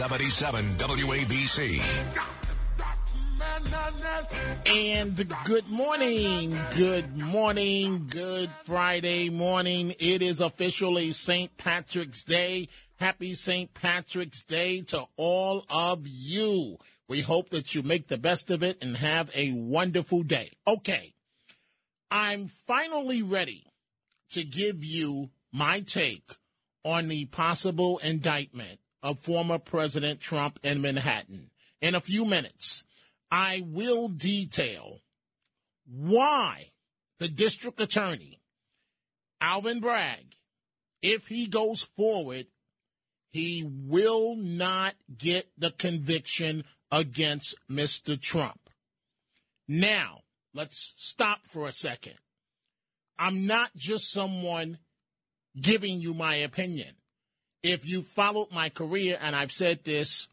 [0.00, 1.78] 77 WABC.
[4.64, 9.94] And good morning, good morning, good Friday morning.
[9.98, 11.54] It is officially St.
[11.58, 12.68] Patrick's Day.
[12.98, 13.74] Happy St.
[13.74, 16.78] Patrick's Day to all of you.
[17.06, 20.48] We hope that you make the best of it and have a wonderful day.
[20.66, 21.12] Okay.
[22.10, 23.66] I'm finally ready
[24.30, 26.36] to give you my take
[26.86, 31.50] on the possible indictment of former President Trump in Manhattan.
[31.80, 32.84] In a few minutes,
[33.30, 35.00] I will detail
[35.86, 36.70] why
[37.18, 38.40] the district attorney,
[39.40, 40.34] Alvin Bragg,
[41.02, 42.46] if he goes forward,
[43.30, 48.20] he will not get the conviction against Mr.
[48.20, 48.70] Trump.
[49.68, 52.16] Now, let's stop for a second.
[53.18, 54.78] I'm not just someone
[55.58, 56.96] giving you my opinion.
[57.62, 60.28] If you followed my career, and I've said this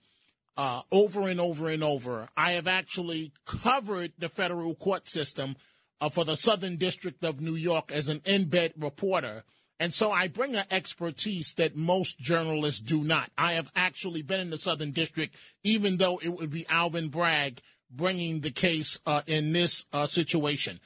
[0.56, 5.56] uh, over and over and over, I have actually covered the federal court system
[6.00, 9.44] uh, for the Southern District of New York as an embed reporter.
[9.80, 13.30] And so I bring an expertise that most journalists do not.
[13.38, 17.62] I have actually been in the Southern District, even though it would be Alvin Bragg
[17.91, 20.80] bringing the case uh, in this uh, situation.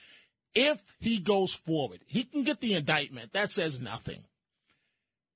[0.53, 3.31] If he goes forward, he can get the indictment.
[3.31, 4.23] That says nothing.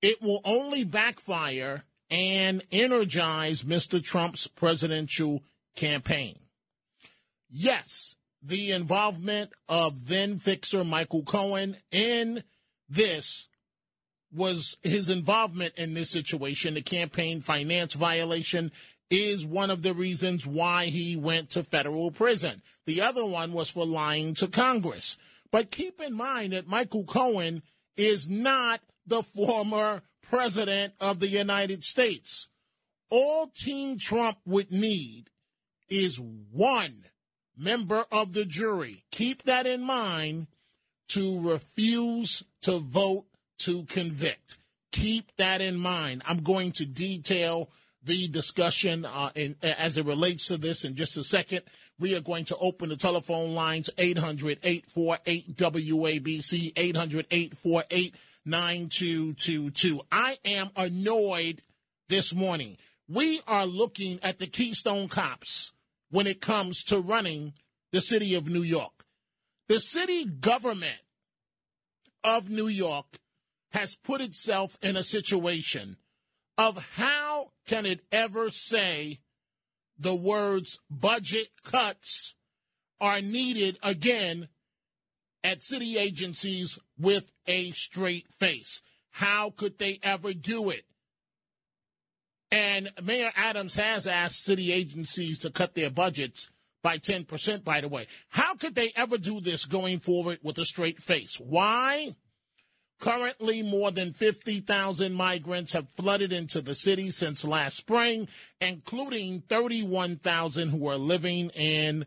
[0.01, 4.03] It will only backfire and energize Mr.
[4.03, 5.43] Trump's presidential
[5.75, 6.37] campaign.
[7.49, 12.43] Yes, the involvement of then fixer Michael Cohen in
[12.87, 13.49] this
[14.31, 18.71] was his involvement in this situation, the campaign finance violation,
[19.09, 22.61] is one of the reasons why he went to federal prison.
[22.85, 25.17] The other one was for lying to Congress.
[25.51, 27.61] But keep in mind that Michael Cohen
[27.95, 32.49] is not the former president of the United States.
[33.09, 35.29] All Team Trump would need
[35.89, 37.05] is one
[37.57, 39.03] member of the jury.
[39.11, 40.47] Keep that in mind
[41.09, 43.25] to refuse to vote
[43.59, 44.57] to convict.
[44.91, 46.23] Keep that in mind.
[46.25, 47.69] I'm going to detail
[48.03, 51.63] the discussion uh, in, as it relates to this in just a second.
[51.99, 60.01] We are going to open the telephone lines 800 848 WABC 800 848 9222.
[60.11, 61.61] I am annoyed
[62.09, 62.77] this morning.
[63.07, 65.73] We are looking at the Keystone Cops
[66.11, 67.53] when it comes to running
[67.91, 69.05] the city of New York.
[69.67, 71.01] The city government
[72.23, 73.19] of New York
[73.71, 75.97] has put itself in a situation
[76.57, 79.19] of how can it ever say
[79.97, 82.35] the words budget cuts
[83.01, 84.47] are needed again
[85.45, 88.81] at city agencies with a straight face.
[89.11, 90.85] How could they ever do it?
[92.49, 96.49] And Mayor Adams has asked city agencies to cut their budgets
[96.81, 98.07] by 10%, by the way.
[98.29, 101.39] How could they ever do this going forward with a straight face?
[101.39, 102.15] Why?
[102.99, 108.27] Currently, more than 50,000 migrants have flooded into the city since last spring,
[108.59, 112.05] including 31,000 who are living in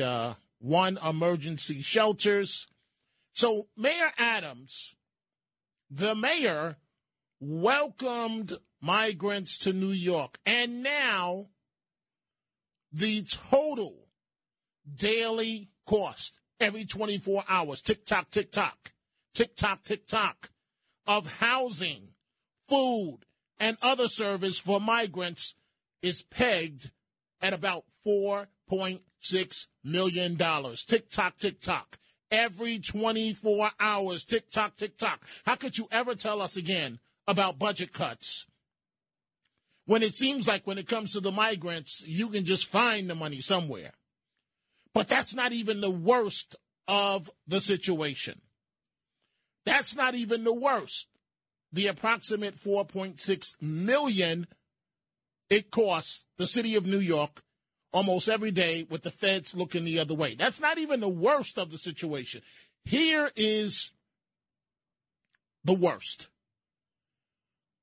[0.00, 0.34] uh,
[0.64, 2.66] 101 emergency shelters.
[3.34, 4.96] So, Mayor Adams,
[5.90, 6.78] the mayor,
[7.38, 10.38] welcomed migrants to New York.
[10.46, 11.48] And now,
[12.90, 14.08] the total
[14.90, 17.82] daily cost every 24 hours.
[17.82, 18.92] Tick tock, tick tock,
[19.34, 20.50] tick tock, tick tock
[21.06, 22.08] of housing,
[22.68, 23.18] food,
[23.60, 25.54] and other service for migrants
[26.00, 26.90] is pegged
[27.42, 29.00] at about $4.6
[29.82, 30.36] million.
[30.86, 31.98] Tick tock, tick tock.
[32.30, 35.24] Every 24 hours, tick tock, tick tock.
[35.44, 38.46] How could you ever tell us again about budget cuts?
[39.86, 43.14] When it seems like when it comes to the migrants, you can just find the
[43.14, 43.92] money somewhere.
[44.94, 46.56] But that's not even the worst
[46.88, 48.40] of the situation.
[49.66, 51.08] That's not even the worst.
[51.72, 54.46] The approximate 4.6 million
[55.50, 57.43] it costs the city of New York
[57.94, 60.34] almost every day with the feds looking the other way.
[60.34, 62.42] That's not even the worst of the situation.
[62.84, 63.92] Here is
[65.62, 66.28] the worst.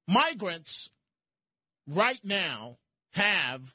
[0.07, 0.89] Migrants
[1.87, 2.77] right now
[3.13, 3.73] have,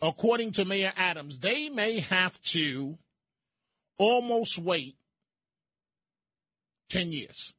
[0.00, 2.96] according to Mayor Adams, they may have to
[3.98, 4.96] almost wait
[6.88, 7.52] 10 years.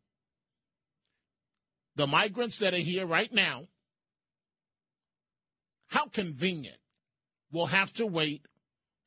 [1.95, 3.67] The migrants that are here right now,
[5.89, 6.77] how convenient,
[7.51, 8.45] will have to wait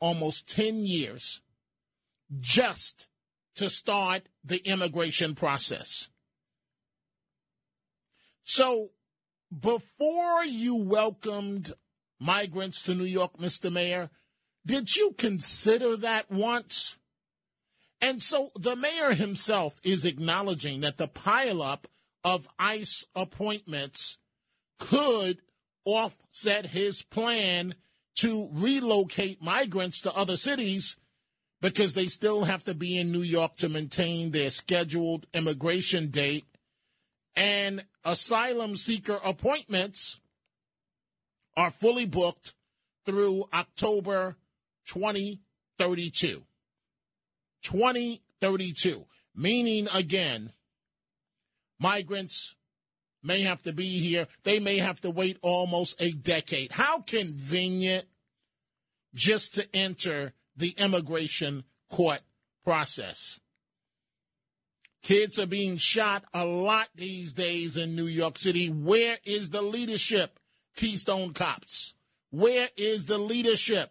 [0.01, 1.41] almost 10 years
[2.39, 3.09] just
[3.57, 6.09] to start the immigration process.
[8.45, 8.91] So
[9.59, 11.73] before you welcomed
[12.19, 13.71] migrants to New York, Mr.
[13.71, 14.11] Mayor,
[14.65, 16.97] did you consider that once?
[18.01, 21.85] And so the mayor himself is acknowledging that the pileup
[22.25, 24.19] of ICE appointments
[24.79, 25.41] could
[25.85, 27.75] offset his plan
[28.17, 30.99] to relocate migrants to other cities
[31.61, 36.47] because they still have to be in New York to maintain their scheduled immigration date.
[37.37, 40.21] And asylum seeker appointments
[41.57, 42.55] are fully booked
[43.07, 44.37] through October
[44.87, 46.43] 2032.
[47.63, 50.53] 2032, meaning again,
[51.79, 52.57] migrants
[53.23, 54.27] may have to be here.
[54.45, 56.73] They may have to wait almost a decade.
[56.73, 58.07] How convenient
[59.15, 62.21] just to enter the immigration court
[62.65, 63.41] process.
[65.03, 68.69] Kids are being shot a lot these days in New York City.
[68.69, 70.39] Where is the leadership,
[70.77, 71.95] Keystone Cops?
[72.31, 73.91] Where is the leadership?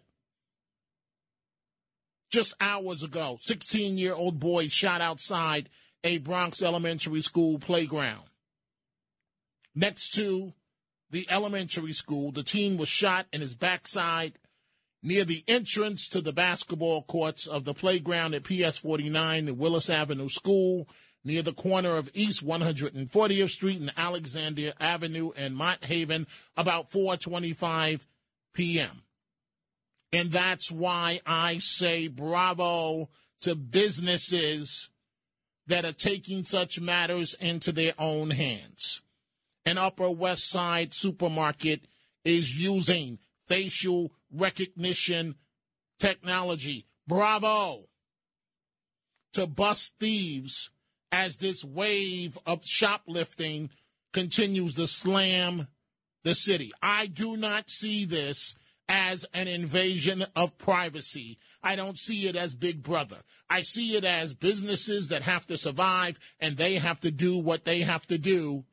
[2.30, 5.68] Just hours ago, 16 year old boy shot outside
[6.04, 8.29] a Bronx elementary school playground.
[9.74, 10.52] Next to
[11.10, 14.38] the elementary school, the teen was shot in his backside
[15.02, 19.88] near the entrance to the basketball courts of the playground at PS 49 the Willis
[19.88, 20.88] Avenue School,
[21.24, 26.26] near the corner of East 140th Street and Alexandria Avenue and Mott Haven,
[26.56, 28.06] about 4:25
[28.54, 29.02] p.m.
[30.12, 33.08] And that's why I say bravo
[33.42, 34.90] to businesses
[35.66, 39.02] that are taking such matters into their own hands.
[39.70, 41.86] An Upper West Side supermarket
[42.24, 45.36] is using facial recognition
[46.00, 46.86] technology.
[47.06, 47.84] Bravo
[49.34, 50.72] to bust thieves
[51.12, 53.70] as this wave of shoplifting
[54.12, 55.68] continues to slam
[56.24, 56.72] the city.
[56.82, 58.56] I do not see this
[58.88, 61.38] as an invasion of privacy.
[61.62, 63.18] I don't see it as Big Brother.
[63.48, 67.64] I see it as businesses that have to survive and they have to do what
[67.64, 68.64] they have to do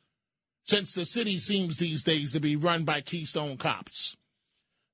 [0.68, 4.18] since the city seems these days to be run by Keystone cops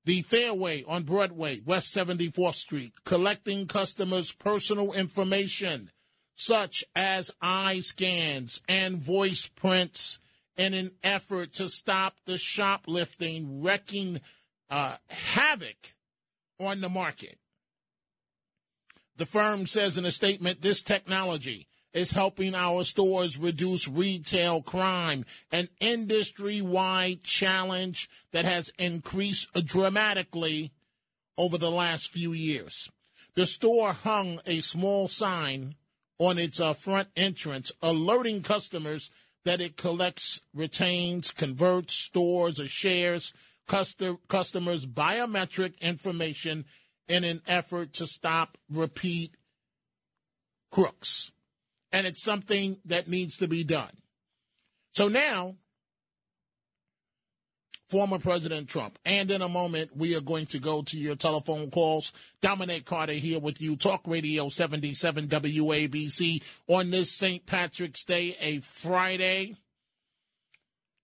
[0.04, 5.90] the Fairway on Broadway, West 74th Street, collecting customers' personal information,
[6.36, 10.18] such as eye scans and voice prints,
[10.56, 14.20] in an effort to stop the shoplifting, wrecking
[14.70, 15.94] uh, havoc
[16.60, 17.36] on the market.
[19.16, 25.24] The firm says in a statement this technology is helping our stores reduce retail crime,
[25.52, 30.72] an industry wide challenge that has increased dramatically
[31.38, 32.90] over the last few years.
[33.36, 35.76] The store hung a small sign
[36.18, 39.10] on its uh, front entrance alerting customers
[39.44, 43.32] that it collects, retains, converts, stores, or shares
[43.66, 46.64] custom- customers' biometric information
[47.08, 49.36] in an effort to stop repeat
[50.70, 51.30] crooks
[51.94, 53.96] and it's something that needs to be done.
[54.94, 55.54] So now,
[57.88, 61.70] former President Trump, and in a moment, we are going to go to your telephone
[61.70, 62.12] calls.
[62.40, 67.46] Dominic Carter here with you, Talk Radio 77 WABC on this St.
[67.46, 69.54] Patrick's Day, a Friday.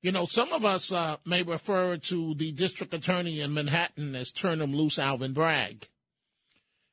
[0.02, 4.32] You know, some of us uh, may refer to the district attorney in Manhattan as
[4.32, 5.86] turn him loose Alvin Bragg.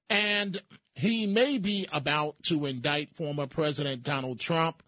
[0.08, 0.62] And
[0.98, 4.82] he may be about to indict former President Donald Trump.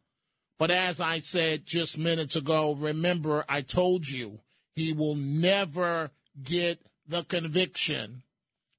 [0.58, 4.40] But as I said just minutes ago, remember, I told you
[4.76, 6.10] he will never
[6.42, 8.24] get the conviction,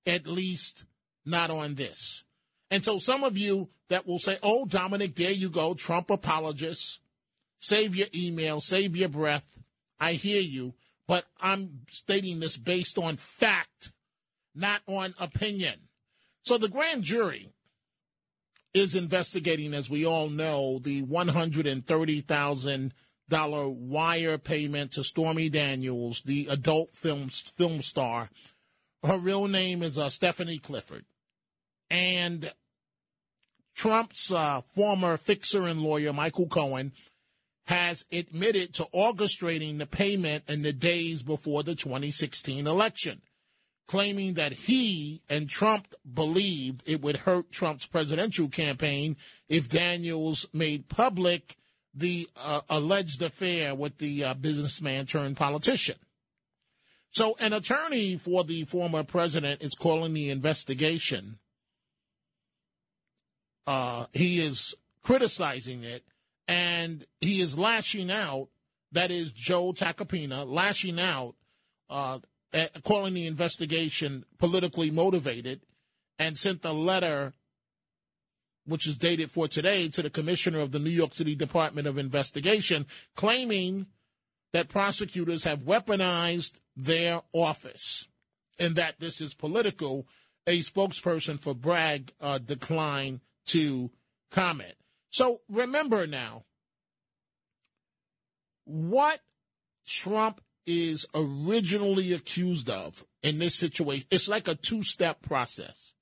[0.04, 0.86] at least
[1.24, 2.24] not on this.
[2.68, 6.98] And so some of you that will say, oh, Dominic, there you go, Trump apologists.
[7.60, 9.56] Save your email, save your breath.
[10.00, 10.74] I hear you,
[11.06, 13.92] but I'm stating this based on fact,
[14.52, 15.74] not on opinion.
[16.44, 17.52] So the grand jury
[18.72, 26.94] is investigating, as we all know, the $130,000 wire payment to Stormy Daniels, the adult
[26.94, 28.30] film, film star.
[29.04, 31.04] Her real name is uh, Stephanie Clifford.
[31.88, 32.52] And
[33.74, 36.92] Trump's uh, former fixer and lawyer, Michael Cohen,
[37.66, 43.22] has admitted to orchestrating the payment in the days before the 2016 election,
[43.90, 49.16] claiming that he and Trump believed it would hurt Trump's presidential campaign
[49.48, 51.56] if Daniels made public
[51.92, 55.96] the uh, alleged affair with the uh, businessman turned politician.
[57.10, 61.40] So, an attorney for the former president is calling the investigation.
[63.66, 66.04] Uh, he is criticizing it
[66.46, 68.50] and he is lashing out.
[68.92, 71.34] That is Joe Tacopina lashing out,
[71.88, 72.20] uh,
[72.84, 75.60] calling the investigation politically motivated,
[76.18, 77.32] and sent a letter,
[78.66, 81.96] which is dated for today, to the commissioner of the New York City Department of
[81.96, 83.86] Investigation, claiming
[84.52, 88.08] that prosecutors have weaponized their office
[88.58, 90.06] and that this is political.
[90.46, 93.90] A spokesperson for Bragg uh, declined to
[94.30, 94.74] comment.
[95.10, 96.44] So remember now
[98.64, 99.20] what
[99.86, 104.06] Trump is originally accused of in this situation.
[104.10, 105.94] It's like a two step process.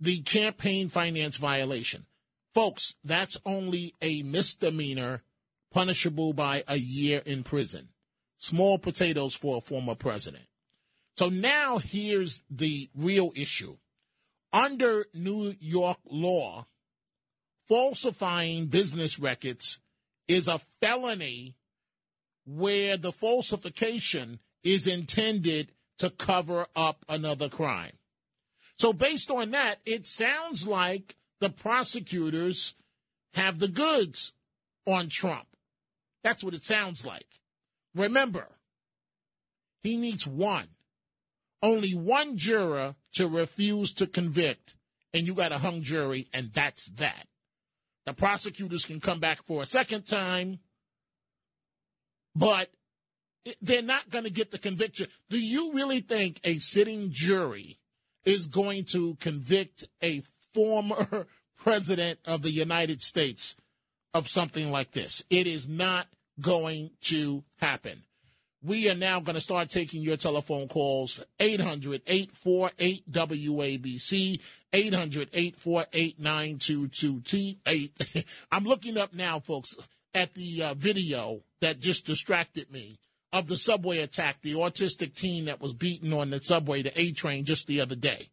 [0.00, 2.06] The campaign finance violation.
[2.54, 5.22] Folks, that's only a misdemeanor
[5.72, 7.88] punishable by a year in prison.
[8.38, 10.44] Small potatoes for a former president.
[11.16, 13.76] So now here's the real issue.
[14.52, 16.66] Under New York law,
[17.68, 19.80] falsifying business records
[20.28, 21.56] is a felony
[22.44, 27.92] where the falsification is intended to cover up another crime.
[28.76, 32.74] So, based on that, it sounds like the prosecutors
[33.34, 34.32] have the goods
[34.86, 35.46] on Trump.
[36.24, 37.26] That's what it sounds like.
[37.94, 38.48] Remember,
[39.82, 40.68] he needs one,
[41.62, 44.76] only one juror to refuse to convict,
[45.12, 47.26] and you got a hung jury, and that's that.
[48.06, 50.58] The prosecutors can come back for a second time,
[52.34, 52.70] but
[53.60, 55.08] they're not going to get the conviction.
[55.28, 57.78] Do you really think a sitting jury
[58.24, 60.22] is going to convict a
[60.54, 61.26] former
[61.58, 63.56] president of the United States
[64.14, 65.24] of something like this?
[65.30, 66.06] It is not
[66.40, 68.02] going to happen.
[68.64, 74.40] We are now going to start taking your telephone calls 800 848 WABC
[74.72, 78.22] 800 848 9222.
[78.52, 79.74] I'm looking up now, folks,
[80.14, 82.98] at the uh, video that just distracted me
[83.32, 87.12] of the subway attack, the autistic teen that was beaten on the subway, the A
[87.12, 88.28] train, just the other day.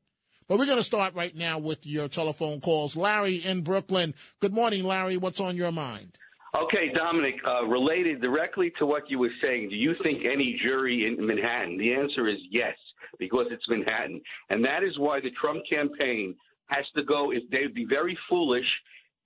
[0.47, 2.97] But we're going to start right now with your telephone calls.
[2.97, 4.13] Larry in Brooklyn.
[4.39, 5.15] Good morning, Larry.
[5.15, 6.17] What's on your mind?
[6.55, 11.05] Okay, Dominic, uh, related directly to what you were saying, do you think any jury
[11.05, 11.77] in Manhattan?
[11.77, 12.75] The answer is yes,
[13.19, 14.19] because it's Manhattan.
[14.49, 18.65] And that is why the Trump campaign has to go, if they'd be very foolish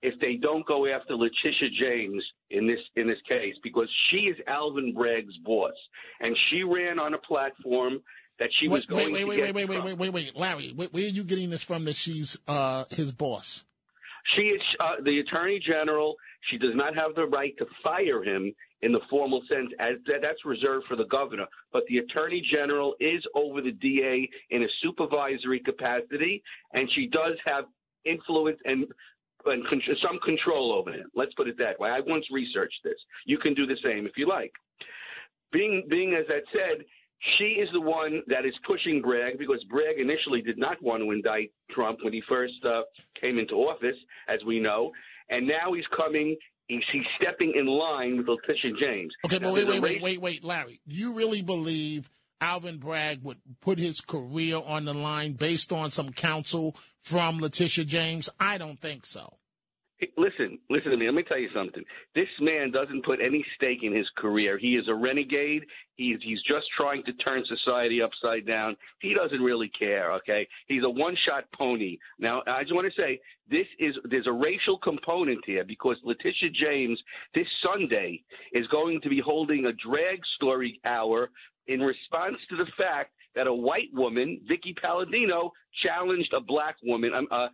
[0.04, 4.36] if they don't go after Letitia James in this in this case, because she is
[4.46, 5.72] Alvin Bragg's boss,
[6.20, 8.00] and she ran on a platform
[8.38, 10.72] that she was going wait, to wait, get wait, wait, wait, wait, wait, wait, Larry,
[10.76, 11.86] where, where are you getting this from?
[11.86, 13.64] That she's uh, his boss?
[14.36, 16.16] She is uh, the attorney general.
[16.50, 20.20] She does not have the right to fire him in the formal sense, as that,
[20.20, 21.46] that's reserved for the governor.
[21.72, 26.42] But the attorney general is over the DA in a supervisory capacity,
[26.74, 27.64] and she does have
[28.04, 28.84] influence and.
[29.46, 31.10] And con- some control over him.
[31.14, 31.90] Let's put it that way.
[31.90, 32.98] I once researched this.
[33.26, 34.52] You can do the same if you like.
[35.52, 36.84] Being, being as I said,
[37.38, 41.10] she is the one that is pushing Bragg because Bragg initially did not want to
[41.10, 42.82] indict Trump when he first uh,
[43.20, 43.96] came into office,
[44.28, 44.92] as we know,
[45.30, 46.36] and now he's coming.
[46.66, 49.12] He's, he's stepping in line with Letitia James.
[49.26, 50.80] Okay, Now, but wait, there's a wait, wait, wait, wait, Larry.
[50.88, 52.10] Do you really believe
[52.40, 57.84] Alvin Bragg would put his career on the line based on some counsel from Letitia
[57.84, 58.28] James?
[58.40, 59.34] I don't think so.
[60.18, 61.06] Listen, listen to me.
[61.06, 61.82] Let me tell you something.
[62.14, 64.58] This man doesn't put any stake in his career.
[64.58, 65.62] He is a renegade.
[65.96, 68.76] He's he's just trying to turn society upside down.
[69.00, 70.12] He doesn't really care.
[70.14, 71.96] Okay, he's a one-shot pony.
[72.18, 76.50] Now, I just want to say this is there's a racial component here because Letitia
[76.50, 77.00] James
[77.34, 81.30] this Sunday is going to be holding a drag story hour
[81.68, 85.52] in response to the fact that a white woman, Vicky Palladino,
[85.84, 87.12] challenged a black woman.
[87.14, 87.48] Um, uh,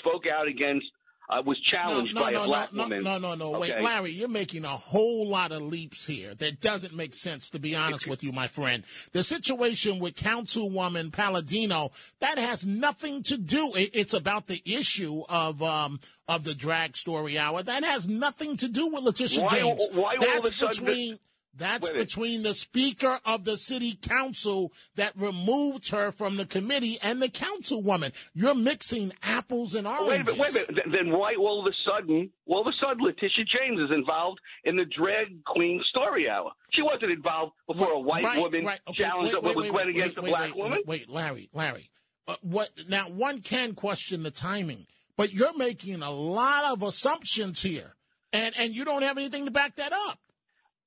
[0.00, 0.86] spoke out against.
[1.26, 3.02] Uh, was challenged no, by no, a black no, woman.
[3.02, 3.58] no, no, no, no.
[3.58, 7.58] Wait, Larry, you're making a whole lot of leaps here that doesn't make sense, to
[7.58, 8.84] be honest with you, my friend.
[9.12, 13.72] The situation with Councilwoman Palladino, that has nothing to do.
[13.74, 15.98] it- It's about the issue of um,
[16.28, 17.62] of the drag story hour.
[17.62, 19.88] That has nothing to do with Letitia Why- James.
[19.92, 21.18] why all That's of a sudden- between
[21.56, 26.98] That's Wait between the Speaker of the City Council that removed her from the committee
[27.02, 28.12] and the councilwoman.
[28.34, 30.26] You're mixing apples and Wait a oranges.
[30.26, 30.84] minute, wait a minute.
[30.90, 34.76] Then why all of a sudden, all of a sudden, Letitia James is involved in
[34.76, 36.50] the drag queen story hour?
[36.72, 38.80] She wasn't involved before a white Right, woman right.
[38.88, 40.82] Okay, challenged wait, was wait, went wait, against wait, a black wait, woman.
[40.86, 41.90] Wait, Larry, Larry.
[42.26, 43.08] Uh, what now?
[43.08, 47.94] One can question the timing, but you're making a lot of assumptions here,
[48.32, 50.18] and and you don't have anything to back that up.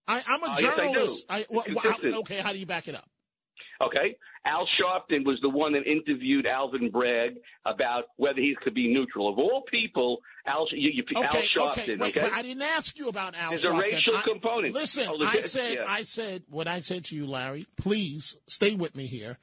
[0.07, 0.75] I, I'm a Oh, yes, I do.
[0.93, 1.25] journalist.
[1.29, 2.15] I, It's well, well, how- consistent.
[2.21, 3.09] okay, how do you back it up?
[3.81, 4.15] Okay.
[4.45, 7.35] Al Sharpton was the one that interviewed Alvin Bragg
[7.65, 9.29] about whether he could be neutral.
[9.31, 12.29] Of all people, Al, you, you, Al Okay, Sharpton, okay, wait, okay?
[12.33, 14.73] I didn't ask you about Al There's a racial I- component.
[14.73, 15.83] Listen, Oh, I said, yeah.
[15.87, 17.67] I said what I said to you, Larry.
[17.77, 19.37] Please stay with me here.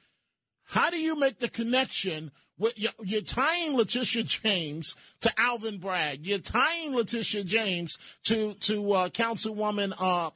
[0.65, 2.31] How do you make the connection?
[2.57, 6.25] You're, tying Letitia James to Alvin Bragg.
[6.25, 10.31] You're tying Letitia James to to uh, Councilwoman uh.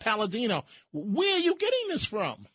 [0.91, 2.47] Where are you getting this from?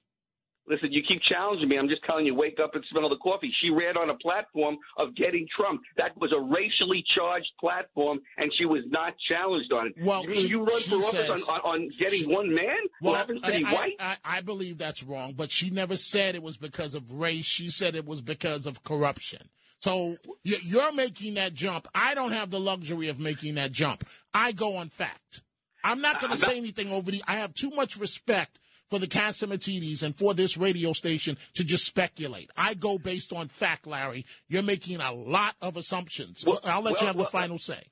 [0.66, 1.76] Listen, you keep challenging me.
[1.78, 3.52] I'm just telling you, wake up and smell the coffee.
[3.60, 5.82] She ran on a platform of getting Trump.
[5.98, 9.94] That was a racially charged platform, and she was not challenged on it.
[10.00, 12.78] Well, you mean she- you run for office says- on, on, on getting one man
[13.00, 13.96] who Well, happens to I, be I- white?
[14.00, 17.44] I, I believe that's wrong, but she never said it was because of race.
[17.44, 19.40] She said it was because of corruption.
[19.80, 21.86] So you- you're making that jump.
[21.94, 24.04] I don't have the luxury of making that jump.
[24.32, 25.42] I go on fact.
[25.86, 27.22] I'm not going to say anything over the.
[27.28, 28.58] I have too much respect
[28.94, 32.48] for the Catsimatidis and for this radio station to just speculate.
[32.56, 34.24] I go based on fact, Larry.
[34.46, 36.44] You're making a lot of assumptions.
[36.46, 37.82] Well- I'll let you well, have the final say.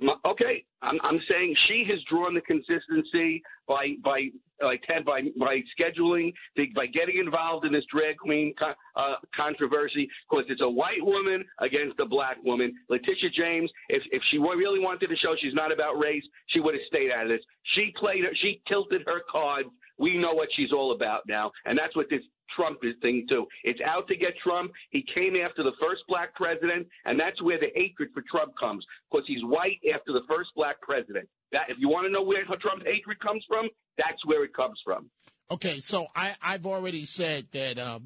[0.00, 4.28] My- Okay, I'm, I'm saying she has drawn the consistency by by
[4.62, 6.32] like Ted by by scheduling
[6.76, 11.44] by getting involved in this drag queen co- uh, controversy because it's a white woman
[11.60, 12.72] against a black woman.
[12.88, 16.74] Letitia James, if if she really wanted to show she's not about race, she would
[16.74, 17.42] have stayed out of this.
[17.74, 19.68] She played her, she tilted her cards.
[19.98, 22.22] We know what she's all about now, and that's what this
[22.56, 23.46] Trump is thing too.
[23.64, 24.72] It's out to get Trump.
[24.90, 28.84] He came after the first black president, and that's where the hatred for Trump comes
[29.10, 31.28] because he's white after the first black president.
[31.52, 34.78] That if you want to know where Trump's hatred comes from, that's where it comes
[34.84, 35.10] from.
[35.50, 38.00] Okay, so I, I've already said that uh,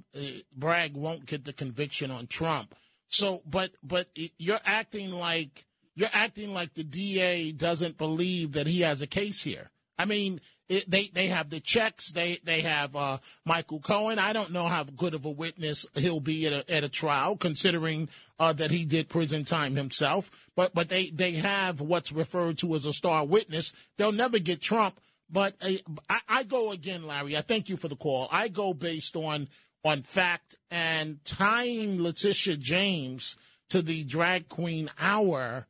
[0.56, 2.74] Bragg won't get the conviction on Trump.
[3.08, 8.80] So, but but you're acting like you're acting like the DA doesn't believe that he
[8.80, 9.70] has a case here.
[9.98, 10.40] I mean,
[10.72, 12.10] it, they they have the checks.
[12.10, 14.18] They they have uh, Michael Cohen.
[14.18, 17.36] I don't know how good of a witness he'll be at a at a trial,
[17.36, 18.08] considering
[18.38, 20.30] uh, that he did prison time himself.
[20.56, 23.72] But but they they have what's referred to as a star witness.
[23.98, 24.98] They'll never get Trump.
[25.30, 25.72] But uh,
[26.08, 27.36] I, I go again, Larry.
[27.36, 28.28] I thank you for the call.
[28.32, 29.48] I go based on
[29.84, 33.36] on fact and tying Letitia James
[33.68, 35.66] to the drag queen hour.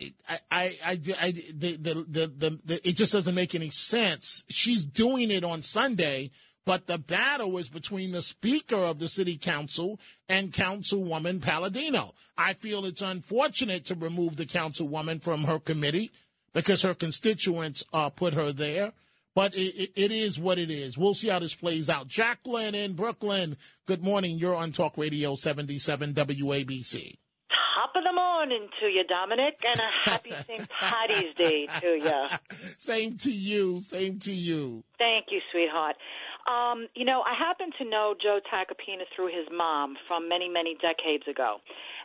[0.00, 4.44] I, I, I, the, the, the, the, it just doesn't make any sense.
[4.48, 6.32] She's doing it on Sunday,
[6.64, 12.14] but the battle is between the Speaker of the City Council and Councilwoman Palladino.
[12.36, 16.10] I feel it's unfortunate to remove the Councilwoman from her committee
[16.52, 18.92] because her constituents uh, put her there.
[19.34, 20.96] But it, it is what it is.
[20.96, 22.06] We'll see how this plays out.
[22.06, 23.56] Jacqueline in Brooklyn.
[23.84, 24.38] Good morning.
[24.38, 27.16] You're on Talk Radio 77 WABC.
[27.74, 30.68] Top of the morning to you, Dominic, and a happy St.
[30.80, 32.26] Patty's Day to you.
[32.78, 33.80] Same to you.
[33.80, 34.84] Same to you.
[34.98, 35.96] Thank you, sweetheart.
[36.46, 40.76] Um, you know, I happen to know Joe Tacopina through his mom from many, many
[40.76, 41.58] decades ago.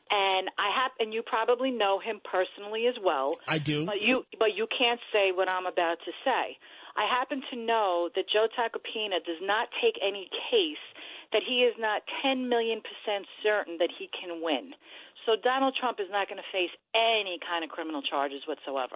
[0.10, 3.38] And I have, and you probably know him personally as well.
[3.48, 3.86] I do.
[3.86, 6.58] But you, but you can't say what I'm about to say.
[6.96, 10.84] I happen to know that Joe Tacopina does not take any case
[11.32, 14.74] that he is not 10 million percent certain that he can win.
[15.30, 18.96] So Donald Trump is not going to face any kind of criminal charges whatsoever.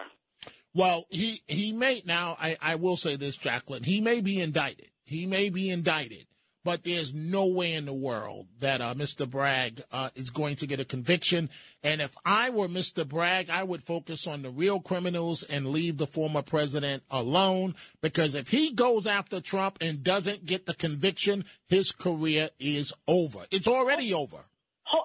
[0.74, 2.36] Well, he he may now.
[2.40, 3.84] I I will say this, Jacqueline.
[3.84, 4.90] He may be indicted.
[5.04, 6.26] He may be indicted,
[6.64, 9.30] but there's no way in the world that uh, Mr.
[9.30, 11.52] Bragg uh, is going to get a conviction.
[11.84, 13.08] And if I were Mr.
[13.08, 17.76] Bragg, I would focus on the real criminals and leave the former president alone.
[18.02, 23.46] Because if he goes after Trump and doesn't get the conviction, his career is over.
[23.52, 24.46] It's already over.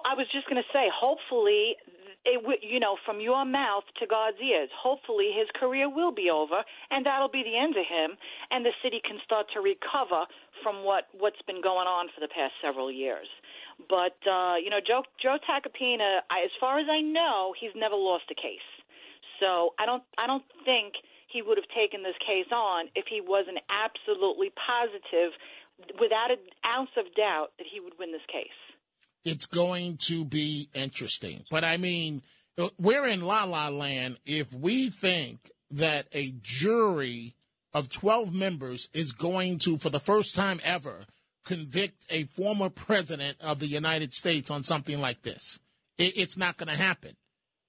[0.05, 1.75] I was just going to say, hopefully,
[2.25, 6.29] it w- you know, from your mouth to God's ears, hopefully his career will be
[6.29, 8.17] over, and that'll be the end of him,
[8.51, 10.27] and the city can start to recover
[10.61, 13.27] from what what's been going on for the past several years.
[13.87, 17.95] But uh, you know, Joe Joe Tacopina, I, as far as I know, he's never
[17.95, 18.67] lost a case.
[19.39, 20.95] So I don't I don't think
[21.31, 25.31] he would have taken this case on if he wasn't absolutely positive,
[26.01, 28.68] without an ounce of doubt, that he would win this case.
[29.25, 31.43] It's going to be interesting.
[31.49, 32.21] But I mean,
[32.77, 37.35] we're in la la land if we think that a jury
[37.73, 41.05] of 12 members is going to, for the first time ever,
[41.45, 45.59] convict a former president of the United States on something like this.
[45.97, 47.15] It's not going to happen.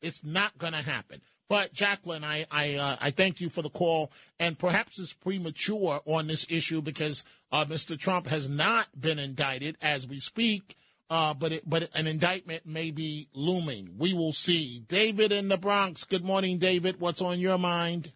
[0.01, 1.21] It's not going to happen.
[1.49, 6.01] But Jacqueline, I I, uh, I thank you for the call, and perhaps it's premature
[6.07, 7.99] on this issue because uh, Mr.
[7.99, 10.77] Trump has not been indicted as we speak.
[11.11, 13.91] Uh, but it, but an indictment may be looming.
[13.99, 14.81] We will see.
[14.87, 16.05] David in the Bronx.
[16.05, 17.01] Good morning, David.
[17.01, 18.13] What's on your mind?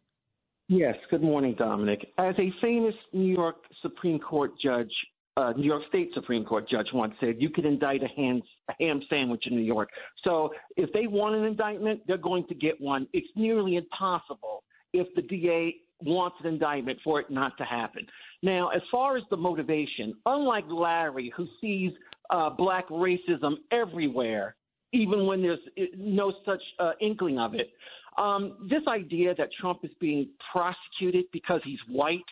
[0.69, 0.95] Yes.
[1.11, 2.07] Good morning, Dominic.
[2.17, 4.93] As a famous New York Supreme Court judge
[5.37, 8.73] uh, New York State Supreme Court judge once said you could indict a ham, a
[8.79, 9.89] ham sandwich in New York.
[10.23, 13.09] So if they want an indictment, they're going to get one.
[13.13, 18.07] It's nearly impossible if the DA wants an indictment for it not to happen.
[18.43, 21.91] Now, as far as the motivation, unlike Larry, who sees
[22.31, 24.57] uh, black racism everywhere,
[24.93, 27.71] even when there's uh, no such uh, inkling of it,
[28.19, 32.21] um, this idea that Trump is being prosecuted because he's white–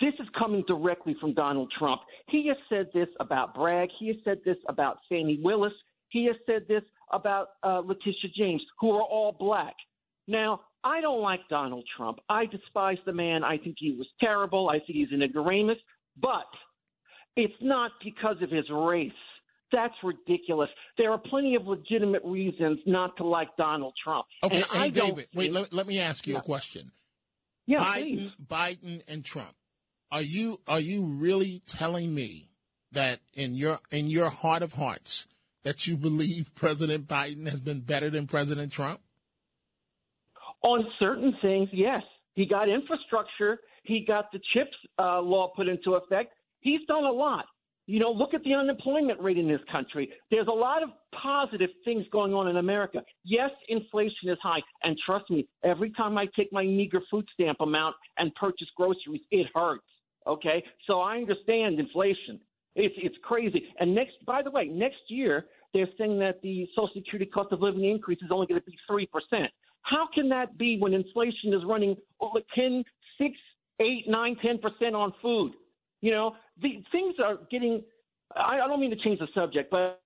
[0.00, 2.02] this is coming directly from Donald Trump.
[2.28, 3.88] He has said this about Bragg.
[3.98, 5.72] He has said this about Fani Willis.
[6.08, 9.74] He has said this about uh, Letitia James, who are all black.
[10.26, 12.18] Now, I don't like Donald Trump.
[12.28, 13.44] I despise the man.
[13.44, 14.68] I think he was terrible.
[14.68, 15.78] I think he's an ignoramus.
[16.20, 16.46] But
[17.36, 19.12] it's not because of his race.
[19.74, 20.70] That's ridiculous.
[20.96, 24.26] There are plenty of legitimate reasons not to like Donald Trump.
[24.42, 26.38] Okay, and hey, David, wait, let, let, me ask you yeah.
[26.38, 26.92] a question.
[27.66, 28.32] Yeah, Biden, please.
[28.46, 29.54] Biden and Trump
[30.14, 32.48] are you are you really telling me
[32.92, 35.26] that in your in your heart of hearts
[35.64, 39.00] that you believe President Biden has been better than President Trump?
[40.62, 42.02] On certain things, yes.
[42.34, 43.58] He got infrastructure.
[43.82, 46.32] He got the CHIPS uh, law put into effect.
[46.60, 47.46] He's done a lot.
[47.86, 50.10] You know, look at the unemployment rate in this country.
[50.30, 50.88] There's a lot of
[51.20, 53.02] positive things going on in America.
[53.24, 54.60] Yes, inflation is high.
[54.84, 59.20] And trust me, every time I take my meager food stamp amount and purchase groceries,
[59.30, 59.84] it hurts.
[60.26, 62.40] Okay, so I understand inflation.
[62.74, 63.64] It's it's crazy.
[63.78, 65.44] And next, by the way, next year
[65.74, 68.76] they're saying that the Social Security cost of living increase is only going to be
[68.88, 69.50] three percent.
[69.82, 72.82] How can that be when inflation is running over 10,
[73.18, 73.30] 6,
[73.80, 75.52] 8, 9, 10 percent on food?
[76.04, 77.82] You know, the things are getting.
[78.36, 80.02] I, I don't mean to change the subject, but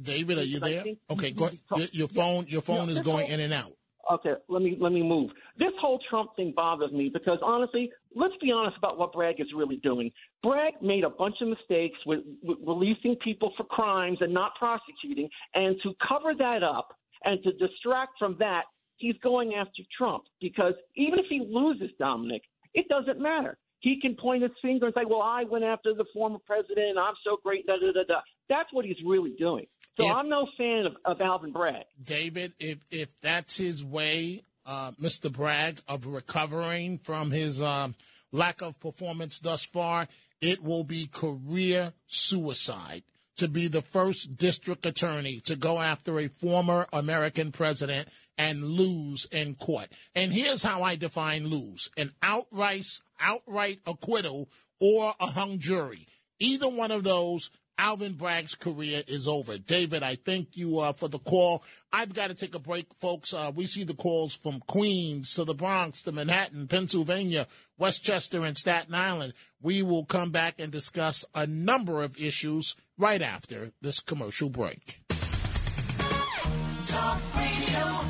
[0.00, 0.84] David, are you there?
[1.10, 1.50] Okay, go.
[1.90, 3.72] Your phone, your phone is going in and out.
[4.12, 5.30] Okay, let me let me move.
[5.58, 9.48] This whole Trump thing bothers me because honestly, let's be honest about what Bragg is
[9.56, 10.12] really doing.
[10.44, 15.28] Bragg made a bunch of mistakes with, with releasing people for crimes and not prosecuting,
[15.54, 18.62] and to cover that up and to distract from that,
[18.98, 23.58] he's going after Trump because even if he loses, Dominic, it doesn't matter.
[23.80, 26.90] He can point his finger and say, "Well, I went after the former president.
[26.90, 28.20] and I'm so great." Da da da da.
[28.48, 29.66] That's what he's really doing.
[29.98, 31.84] So If- I'm no fan of, of Alvin Bragg.
[32.02, 35.32] David, if if that's his way, uh, Mr.
[35.32, 37.94] Bragg, of recovering from his um,
[38.32, 40.08] lack of performance thus far,
[40.40, 43.02] it will be career suicide
[43.36, 48.08] to be the first district attorney to go after a former American president
[48.38, 49.88] and lose in court.
[50.14, 52.86] And here's how I define lose: an outright
[53.20, 54.48] outright acquittal
[54.80, 56.06] or a hung jury.
[56.38, 59.56] Either one of those Alvin Bragg's career is over.
[59.56, 61.62] David, I thank you uh, for the call.
[61.92, 63.32] I've got to take a break, folks.
[63.32, 67.46] Uh, we see the calls from Queens to the Bronx to Manhattan, Pennsylvania,
[67.78, 69.32] Westchester, and Staten Island.
[69.62, 75.00] We will come back and discuss a number of issues right after this commercial break.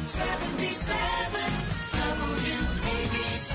[0.08, 0.96] 77
[1.92, 3.50] WABC.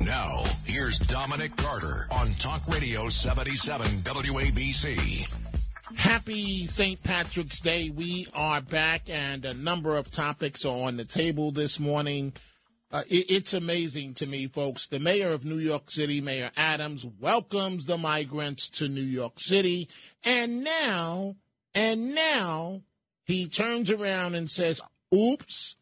[0.00, 5.28] Now, here's Dominic Carter on Talk Radio 77 WABC.
[5.96, 7.02] Happy St.
[7.02, 7.90] Patrick's Day.
[7.90, 12.32] We are back, and a number of topics are on the table this morning.
[12.90, 14.86] Uh, it, it's amazing to me, folks.
[14.86, 19.88] The mayor of New York City, Mayor Adams, welcomes the migrants to New York City.
[20.22, 21.36] And now,
[21.74, 22.82] and now,
[23.24, 24.80] he turns around and says,
[25.14, 25.76] oops,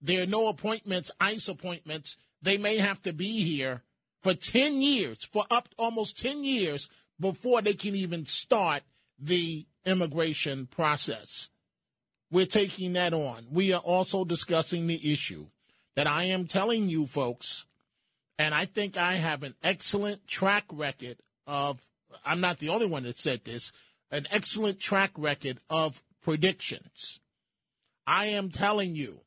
[0.00, 2.16] there are no appointments, ICE appointments.
[2.40, 3.82] They may have to be here
[4.22, 8.82] for 10 years, for up almost 10 years before they can even start
[9.18, 11.50] the immigration process.
[12.30, 13.46] We're taking that on.
[13.50, 15.46] We are also discussing the issue
[15.96, 17.66] that I am telling you folks,
[18.38, 21.80] and I think I have an excellent track record of,
[22.24, 23.72] I'm not the only one that said this,
[24.10, 27.20] an excellent track record of predictions.
[28.06, 29.20] I am telling you,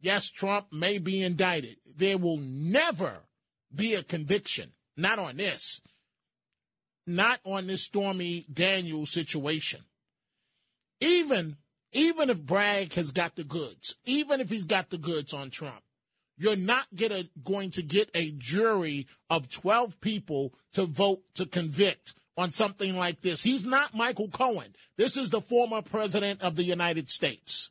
[0.00, 1.76] yes, Trump may be indicted.
[1.96, 3.20] There will never
[3.74, 5.80] be a conviction, not on this.
[7.06, 9.80] not on this Stormy Daniels situation.
[11.00, 11.56] Even
[11.92, 15.82] even if Bragg has got the goods, even if he's got the goods on Trump,
[16.36, 21.46] you're not get a, going to get a jury of 12 people to vote to
[21.46, 23.42] convict on something like this.
[23.42, 24.76] He's not Michael Cohen.
[24.96, 27.70] This is the former president of the United States.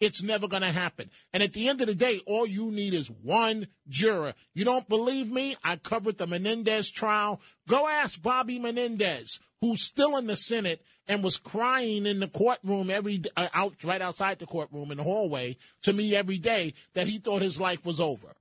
[0.00, 1.10] It's never going to happen.
[1.32, 4.34] And at the end of the day, all you need is one juror.
[4.52, 5.56] You don't believe me?
[5.64, 7.40] I covered the Menendez trial.
[7.66, 12.90] Go ask Bobby Menendez, who's still in the Senate and was crying in the courtroom
[12.90, 17.06] every uh, out right outside the courtroom in the hallway to me every day that
[17.06, 18.34] he thought his life was over.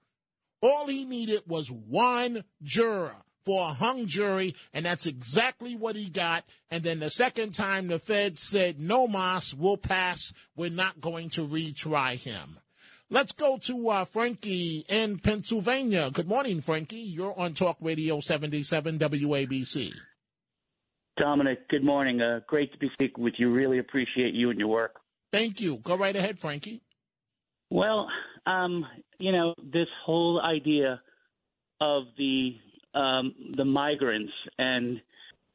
[0.61, 6.09] All he needed was one juror for a hung jury, and that's exactly what he
[6.09, 6.43] got.
[6.71, 10.33] And then the second time, the Fed said, no Moss, we'll pass.
[10.55, 12.57] We're not going to retry him.
[13.11, 16.09] Let's go to uh, Frankie in Pennsylvania.
[16.09, 16.97] Good morning, Frankie.
[16.97, 19.93] You're on Talk Radio 77 WABC.
[21.17, 22.21] Dominic, good morning.
[22.21, 23.51] Uh, great to be speaking with you.
[23.51, 24.99] Really appreciate you and your work.
[25.31, 25.77] Thank you.
[25.77, 26.81] Go right ahead, Frankie.
[27.69, 28.07] Well,
[28.45, 28.85] um,
[29.19, 31.01] you know, this whole idea
[31.81, 32.55] of the
[32.93, 35.01] um, the migrants and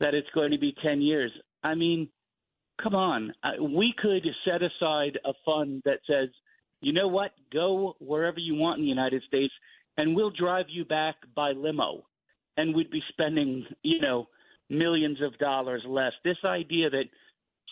[0.00, 1.30] that it's going to be 10 years.
[1.62, 2.08] I mean,
[2.82, 3.32] come on.
[3.42, 6.28] Uh, we could set aside a fund that says,
[6.80, 9.52] you know what, go wherever you want in the United States,
[9.96, 12.04] and we'll drive you back by limo.
[12.56, 14.28] And we'd be spending, you know,
[14.70, 16.12] millions of dollars less.
[16.24, 17.04] This idea that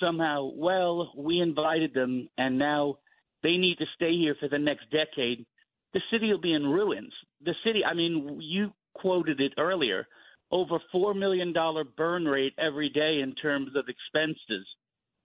[0.01, 2.99] somehow, well, we invited them and now
[3.43, 5.47] they need to stay here for the next decade,
[5.95, 7.13] the city will be in ruins.
[7.45, 10.07] The city, I mean, you quoted it earlier
[10.51, 11.55] over $4 million
[11.97, 14.67] burn rate every day in terms of expenses.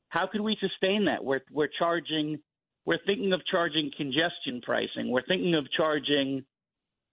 [0.09, 1.23] How can we sustain that?
[1.23, 2.39] We're, we're charging,
[2.85, 5.09] we're thinking of charging congestion pricing.
[5.09, 6.43] We're thinking of charging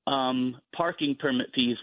[0.07, 1.77] um, parking permit fees.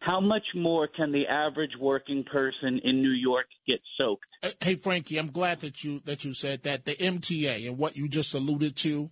[0.00, 4.24] How much more can the average working person in New York get soaked?
[4.42, 7.96] Uh, hey, Frankie, I'm glad that you that you said that the MTA and what
[7.96, 9.10] you just alluded to.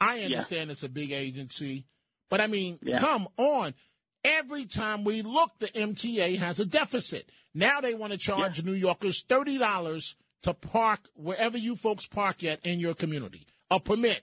[0.00, 0.72] I understand yeah.
[0.72, 1.84] it's a big agency,
[2.30, 2.98] but I mean, yeah.
[2.98, 3.74] come on.
[4.24, 7.28] Every time we look, the MTA has a deficit.
[7.52, 8.64] Now they want to charge yeah.
[8.64, 13.46] New Yorkers thirty dollars to park wherever you folks park at in your community.
[13.70, 14.22] A permit,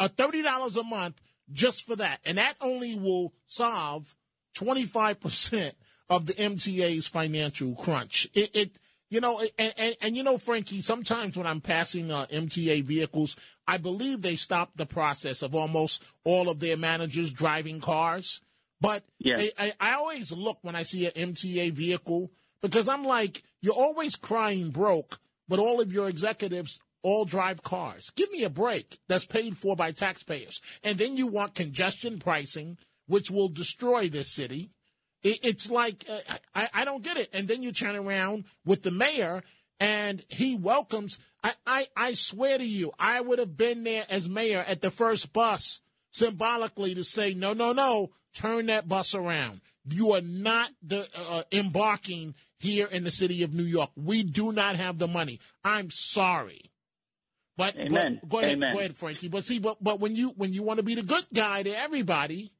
[0.00, 1.20] a thirty dollars a month
[1.52, 4.16] just for that, and that only will solve
[4.58, 5.72] 25%
[6.10, 8.28] of the MTA's financial crunch.
[8.34, 8.70] It, it
[9.10, 13.36] you know, and, and, and, you know, Frankie, sometimes when I'm passing uh, MTA vehicles,
[13.66, 18.42] I believe they stop the process of almost all of their managers driving cars.
[18.80, 19.38] But yeah.
[19.38, 23.74] I, I, I always look when I see an MTA vehicle because I'm like, you're
[23.74, 25.18] always crying broke,
[25.48, 28.10] but all of your executives all drive cars.
[28.10, 30.60] Give me a break that's paid for by taxpayers.
[30.84, 32.76] And then you want congestion pricing
[33.08, 34.70] which will destroy this city.
[35.24, 37.28] it's like, uh, I, I don't get it.
[37.32, 39.42] And then you turn around with the mayor
[39.80, 41.18] and he welcomes.
[41.42, 44.90] I, I, I swear to you, I would have been there as mayor at the
[44.90, 45.80] first bus
[46.12, 49.60] symbolically to say, no, no, no, turn that bus around.
[49.90, 53.90] You are not the, uh, embarking here in the city of New York.
[53.96, 55.40] We do not have the money.
[55.64, 56.60] I'm sorry.
[57.56, 58.20] But, Amen.
[58.22, 58.72] but go ahead, Amen.
[58.72, 59.28] go ahead, Frankie.
[59.28, 61.76] But see, but, but when you when you want to be the good guy to
[61.76, 62.52] everybody,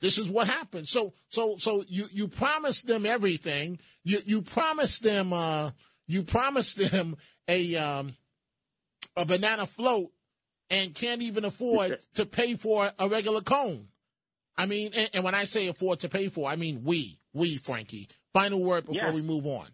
[0.00, 0.88] this is what happened.
[0.88, 3.78] So so so you you promised them everything.
[4.04, 5.70] You you promised them uh
[6.06, 7.16] you promised them
[7.48, 8.14] a um
[9.16, 10.10] a banana float
[10.70, 13.88] and can't even afford to pay for a regular cone.
[14.56, 17.56] I mean, and, and, when I say afford to pay for, I mean we, we,
[17.56, 18.08] Frankie.
[18.32, 19.14] Final word before yeah.
[19.14, 19.68] we move on.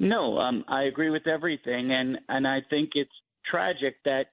[0.00, 3.10] No, um, I agree with everything, and and I think it's
[3.50, 4.26] tragic that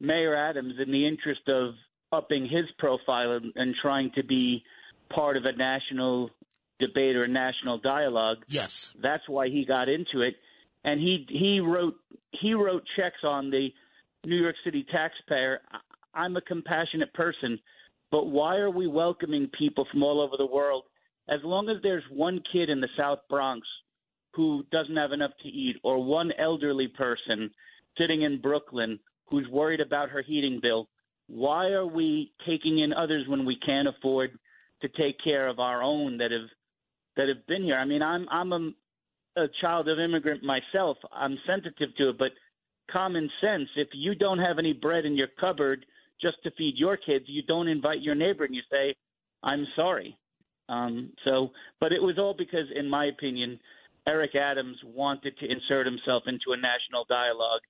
[0.00, 1.74] Mayor Adams, in the interest of
[2.12, 4.62] upping his profile and, and trying to be
[5.14, 6.30] part of a national
[6.80, 8.38] debate or a national dialogue.
[8.48, 10.34] Yes, that's why he got into it,
[10.84, 11.94] and he he wrote
[12.40, 13.68] he wrote checks on the
[14.24, 15.60] New York City taxpayer.
[16.14, 17.58] I'm a compassionate person,
[18.10, 20.84] but why are we welcoming people from all over the world?
[21.28, 23.66] As long as there's one kid in the South Bronx
[24.34, 27.50] who doesn't have enough to eat, or one elderly person
[27.98, 30.88] sitting in Brooklyn who's worried about her heating bill,
[31.28, 34.38] why are we taking in others when we can't afford
[34.82, 36.48] to take care of our own that have
[37.16, 37.76] that have been here?
[37.76, 38.70] I mean, I'm I'm a,
[39.36, 40.96] a child of immigrant myself.
[41.12, 42.32] I'm sensitive to it, but
[42.90, 43.68] common sense.
[43.76, 45.84] If you don't have any bread in your cupboard
[46.20, 48.96] just to feed your kids, you don't invite your neighbor and you say,
[49.42, 50.16] "I'm sorry."
[50.70, 53.58] Um, so, but it was all because, in my opinion,
[54.06, 57.60] Eric Adams wanted to insert himself into a national dialogue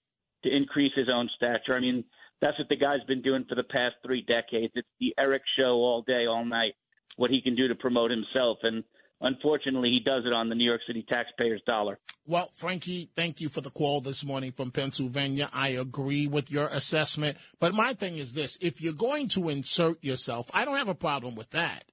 [0.44, 1.74] to increase his own stature.
[1.74, 2.04] I mean,
[2.40, 4.72] that's what the guy's been doing for the past three decades.
[4.74, 6.74] It's the Eric show all day, all night,
[7.16, 8.58] what he can do to promote himself.
[8.62, 8.84] And
[9.20, 11.98] unfortunately, he does it on the New York City taxpayers' dollar.
[12.26, 15.50] Well, Frankie, thank you for the call this morning from Pennsylvania.
[15.52, 17.38] I agree with your assessment.
[17.58, 20.94] But my thing is this if you're going to insert yourself, I don't have a
[20.94, 21.84] problem with that.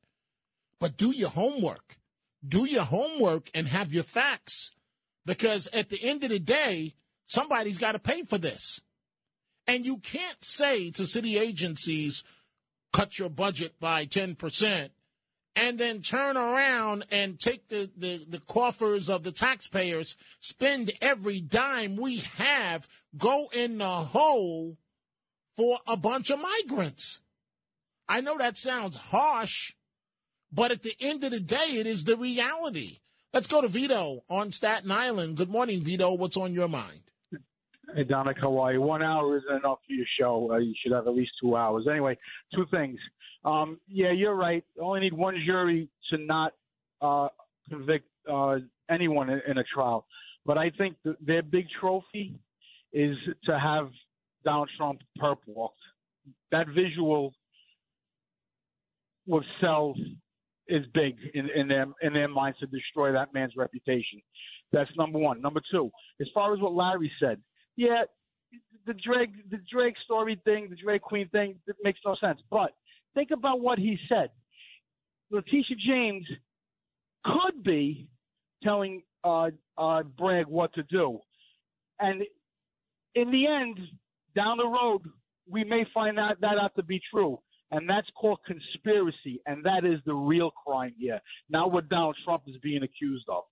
[0.80, 1.98] But do your homework.
[2.48, 4.72] Do your homework and have your facts.
[5.26, 6.94] Because at the end of the day,
[7.26, 8.82] somebody's got to pay for this.
[9.67, 12.23] And you can't say to city agencies,
[12.93, 14.89] cut your budget by 10%
[15.56, 21.39] and then turn around and take the, the, the coffers of the taxpayers, spend every
[21.39, 24.78] dime we have, go in the hole
[25.56, 27.21] for a bunch of migrants.
[28.08, 29.73] I know that sounds harsh,
[30.51, 32.99] but at the end of the day, it is the reality.
[33.34, 35.38] Let's go to Vito on Staten Island.
[35.38, 36.13] Good morning, Vito.
[36.13, 37.05] What's on your mind?
[37.96, 38.82] Are you?
[38.82, 40.52] One hour isn't enough for your show.
[40.52, 41.88] Uh, you should have at least two hours.
[41.90, 42.18] Anyway,
[42.54, 43.00] two things.
[43.44, 44.64] Um, yeah, you're right.
[44.82, 46.54] Only need one jury to not
[47.02, 47.30] uh,
[47.70, 48.58] convict uh,
[48.90, 50.06] anyone in, in a trial.
[50.46, 52.36] But I think th- their big trophy
[52.94, 53.90] is to have
[54.44, 55.80] Donald Trump perp walked.
[56.52, 57.34] That visual
[59.28, 59.96] will sell
[60.68, 64.22] is big in, in their in their minds to destroy that man's reputation.
[64.72, 65.42] That's number one.
[65.42, 67.40] Number two, as far as what Larry said,
[67.76, 68.04] yeah,
[68.86, 72.40] the drag the drag story thing, the drag queen thing, it makes no sense.
[72.50, 72.72] But
[73.14, 74.30] think about what he said.
[75.32, 76.26] Letitia James
[77.24, 78.08] could be
[78.64, 81.20] telling uh, uh, Bragg what to do,
[82.00, 82.24] and
[83.16, 83.80] in the end,
[84.36, 85.02] down the road,
[85.50, 87.40] we may find out that out to be true.
[87.72, 91.20] And that's called conspiracy, and that is the real crime here.
[91.50, 93.44] Not what Donald Trump is being accused of.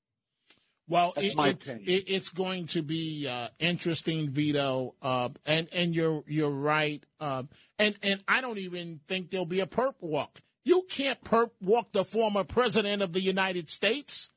[0.87, 6.23] Well, it, it's, it, it's going to be uh, interesting, Vito, uh, and and you're
[6.27, 7.43] you're right, uh,
[7.79, 10.41] and and I don't even think there'll be a perp walk.
[10.65, 14.29] You can't perp walk the former president of the United States.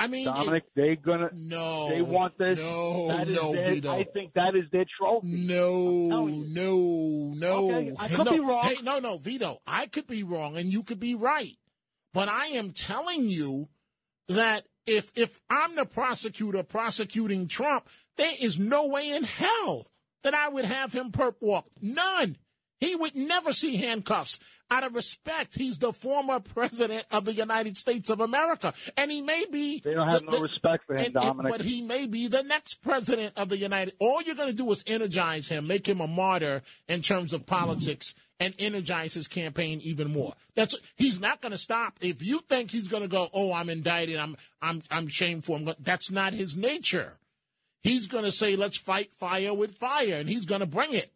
[0.00, 2.58] I mean, Dominic, they gonna no, they want this.
[2.58, 3.92] No, That is no, their, Vito.
[3.92, 5.26] I think that is their trophy.
[5.26, 7.70] No, no, no.
[7.70, 8.62] Okay, I could no, be wrong.
[8.62, 9.60] Hey, no, no, Vito.
[9.66, 11.56] I could be wrong, and you could be right.
[12.14, 13.68] But I am telling you
[14.28, 19.86] that if if I'm the prosecutor prosecuting Trump, there is no way in hell
[20.24, 21.66] that I would have him perp walk.
[21.80, 22.36] None.
[22.80, 24.38] He would never see handcuffs.
[24.70, 29.22] Out of respect, he's the former president of the United States of America, and he
[29.22, 29.80] may be.
[29.80, 32.42] They don't have the- no respect for him, and- and- but he may be the
[32.42, 33.94] next president of the United.
[33.98, 37.46] All you're going to do is energize him, make him a martyr in terms of
[37.46, 40.34] politics, and energize his campaign even more.
[40.54, 41.98] That's he's not going to stop.
[42.00, 45.56] If you think he's going to go, oh, I'm indicted, I'm I'm I'm shameful.
[45.56, 47.18] I'm that's not his nature.
[47.82, 51.12] He's going to say, let's fight fire with fire, and he's going to bring it.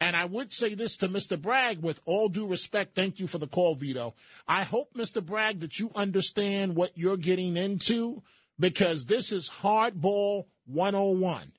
[0.00, 1.40] And I would say this to Mr.
[1.40, 2.96] Bragg with all due respect.
[2.96, 4.14] Thank you for the call, Vito.
[4.48, 5.24] I hope, Mr.
[5.24, 8.24] Bragg, that you understand what you're getting into
[8.58, 11.52] because this is hardball 101.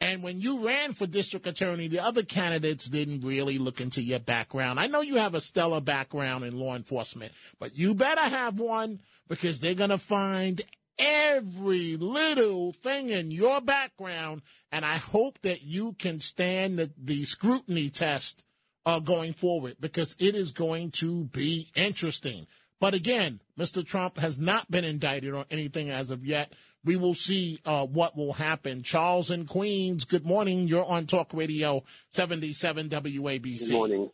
[0.00, 4.18] And when you ran for district attorney, the other candidates didn't really look into your
[4.18, 4.78] background.
[4.78, 9.00] I know you have a stellar background in law enforcement, but you better have one
[9.28, 10.62] because they're going to find
[10.98, 14.42] every little thing in your background.
[14.70, 18.44] And I hope that you can stand the, the scrutiny test
[18.84, 22.46] uh, going forward because it is going to be interesting.
[22.80, 23.84] But again, Mr.
[23.84, 26.52] Trump has not been indicted on anything as of yet.
[26.86, 28.84] We will see uh, what will happen.
[28.84, 30.68] Charles and Queens, good morning.
[30.68, 33.58] You're on Talk Radio 77 WABC.
[33.58, 34.10] Good morning.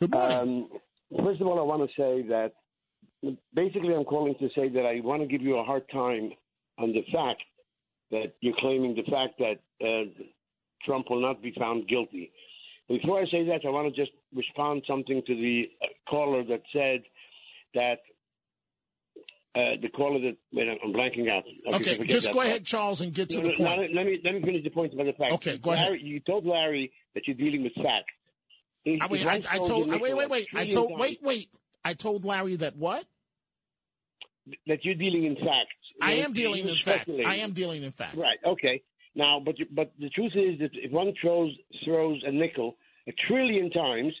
[0.00, 0.68] Good morning.
[1.12, 2.52] Um, first of all, I want to say that
[3.52, 6.30] basically I'm calling to say that I want to give you a hard time
[6.78, 7.42] on the fact
[8.12, 10.08] that you're claiming the fact that uh,
[10.86, 12.30] Trump will not be found guilty.
[12.88, 15.64] Before I say that, I want to just respond something to the
[16.08, 17.02] caller that said
[17.74, 17.98] that
[19.54, 21.44] uh, the caller that wait, I'm blanking out.
[21.74, 22.46] Okay, forget just go part.
[22.46, 23.92] ahead, Charles, and get to No, the no, point.
[23.92, 25.32] no, let me let me finish the point about the fact.
[25.34, 25.98] Okay, go ahead.
[26.00, 28.12] You told Larry that you're dealing with facts.
[28.84, 30.48] He- I, mean, I, I told wait, wait, wait.
[30.54, 31.50] I told, times wait, wait.
[31.84, 33.04] I told Larry that what?
[34.66, 35.76] that you're dealing in facts.
[36.00, 37.04] I am dealing in fact.
[37.04, 37.26] speculate.
[37.26, 38.16] I am dealing in fact.
[38.16, 38.38] Right.
[38.44, 38.82] Okay.
[39.14, 41.52] Now, but but the truth is that if one throws
[41.84, 44.14] throws a nickel a trillion times,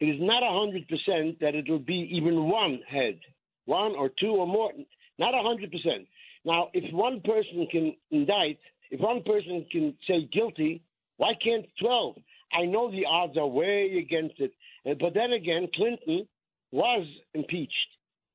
[0.00, 3.18] it is not a hundred percent that it will be even one head,
[3.66, 4.70] one or two or more.
[5.18, 6.06] Not a hundred percent.
[6.44, 8.58] Now, if one person can indict,
[8.90, 10.82] if one person can say guilty,
[11.16, 12.16] why can't twelve?
[12.52, 14.52] I know the odds are way against it,
[14.88, 16.28] Uh, but then again, Clinton
[16.70, 17.72] was impeached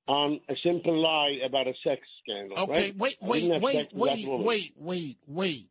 [0.07, 2.57] on a simple lie about a sex scandal.
[2.57, 2.97] Okay, right?
[2.97, 5.69] wait, wait, wait, sex with that wait, wait, wait, wait.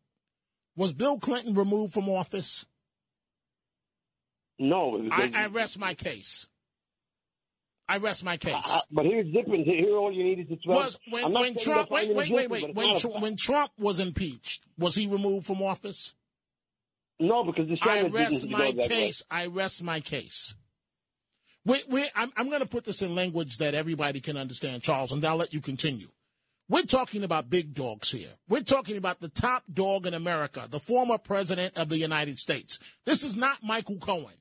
[0.77, 2.65] Was Bill Clinton removed from office?
[4.61, 6.47] No, I, I rest my case.
[7.89, 8.55] I rest my case.
[8.55, 9.67] Uh, but here's different.
[9.67, 10.85] Here, all you need is the 12.
[10.85, 13.99] Was when, I'm not when Trump wait wait wait wait when Tr- when Trump was
[13.99, 16.15] impeached, was he removed from office?
[17.21, 18.89] No, because the I rest didn't my go that way.
[18.89, 19.23] case.
[19.31, 20.55] I rest my case.
[21.65, 25.13] We, we, I'm, I'm going to put this in language that everybody can understand, Charles,
[25.13, 26.09] and I'll let you continue.
[26.69, 28.31] We're talking about big dogs here.
[28.49, 32.79] We're talking about the top dog in America, the former president of the United States.
[33.05, 34.35] This is not Michael Cohen.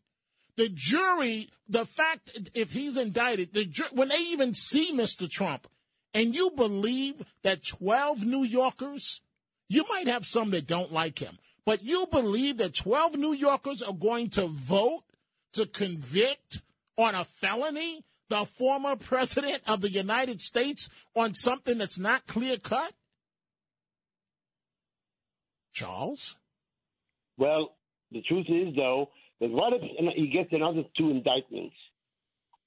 [0.58, 5.30] The jury, the fact if he's indicted, the ju- when they even see Mr.
[5.30, 5.68] Trump,
[6.14, 9.22] and you believe that 12 New Yorkers,
[9.70, 13.82] you might have some that don't like him, but you believe that 12 New Yorkers
[13.84, 15.03] are going to vote
[15.53, 16.62] to convict
[16.97, 22.58] on a felony the former president of the United States on something that's not clear
[22.58, 22.93] cut?
[25.72, 26.36] Charles?
[27.38, 27.76] Well,
[28.12, 29.10] the truth is, though,
[29.40, 29.82] that what if
[30.16, 31.76] he gets another two indictments,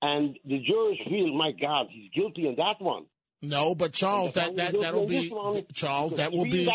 [0.02, 3.04] and the jurors feel, my God, he's guilty on that one.
[3.42, 5.30] No, but Charles, that, that, that'll be,
[5.72, 6.70] Charles, that will be,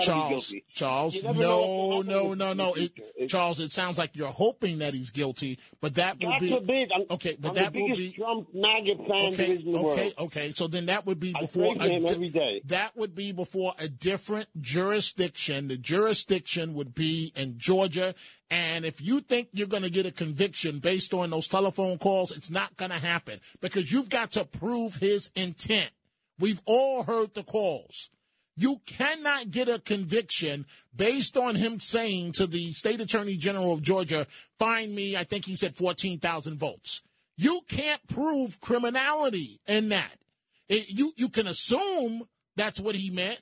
[0.00, 2.92] Charles, Charles, no, no, no, no, it,
[3.30, 6.90] Charles, it sounds like you're hoping that he's guilty, but that will be, forbid.
[6.94, 10.12] I'm, okay, but I'm that will be, Trump MAGA fan okay, okay, world.
[10.18, 12.60] okay, so then that would be before, him every day.
[12.66, 15.68] that would be before a different jurisdiction.
[15.68, 18.14] The jurisdiction would be in Georgia.
[18.54, 22.30] And if you think you're going to get a conviction based on those telephone calls,
[22.30, 25.90] it's not going to happen because you've got to prove his intent.
[26.38, 28.10] We've all heard the calls.
[28.56, 33.82] You cannot get a conviction based on him saying to the state attorney general of
[33.82, 34.24] Georgia,
[34.56, 37.02] find me, I think he said 14,000 votes.
[37.36, 40.16] You can't prove criminality in that.
[40.68, 43.40] It- you, you can assume that's what he meant.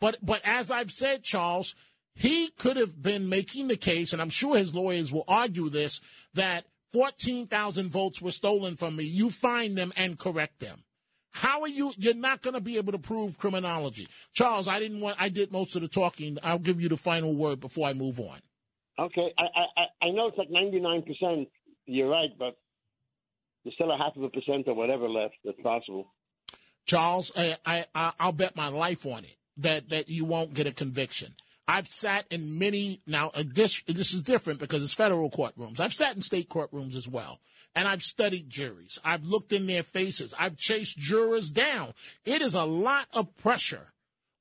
[0.00, 1.74] But, but as I've said, Charles,
[2.20, 6.02] he could have been making the case, and I'm sure his lawyers will argue this,
[6.34, 9.04] that 14,000 votes were stolen from me.
[9.04, 10.84] You find them and correct them.
[11.30, 11.94] How are you?
[11.96, 14.06] You're not going to be able to prove criminology.
[14.34, 16.36] Charles, I didn't want, I did most of the talking.
[16.42, 18.40] I'll give you the final word before I move on.
[18.98, 21.46] Okay, I, I, I- know it's like 99%.
[21.86, 22.58] You're right, but
[23.64, 26.12] there's still a half of a percent or whatever left that's possible.
[26.84, 27.56] Charles, I,
[27.94, 31.34] I- I'll bet my life on it that, that you won't get a conviction.
[31.70, 35.78] I've sat in many, now uh, this, this is different because it's federal courtrooms.
[35.78, 37.38] I've sat in state courtrooms as well.
[37.76, 38.98] And I've studied juries.
[39.04, 40.34] I've looked in their faces.
[40.36, 41.94] I've chased jurors down.
[42.24, 43.92] It is a lot of pressure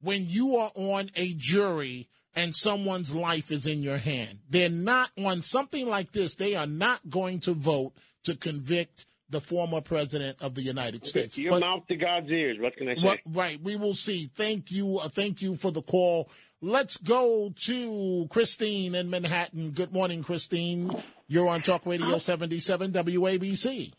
[0.02, 4.40] when you are on a jury and someone's life is in your hand.
[4.50, 6.34] They're not on something like this.
[6.34, 11.38] They are not going to vote to convict the former president of the United States.
[11.38, 12.58] Your But- mouth to God's ears.
[12.60, 13.02] What can I say?
[13.04, 13.62] well, right.
[13.62, 14.32] We will see.
[14.34, 14.98] Thank you.
[14.98, 16.32] Uh, thank you for the call.
[16.62, 19.72] Let's go to Christine in Manhattan.
[19.72, 20.91] Good morning, Christine.
[21.26, 23.93] You're on Talk Radio 77 WABC.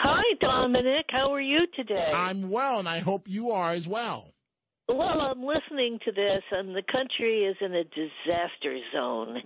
[0.00, 1.06] Hi, Dominic.
[1.10, 2.10] How are you today?
[2.12, 4.32] I'm well, and I hope you are as well.
[4.88, 9.36] Well, I'm listening to this, and the country is in a disaster zone.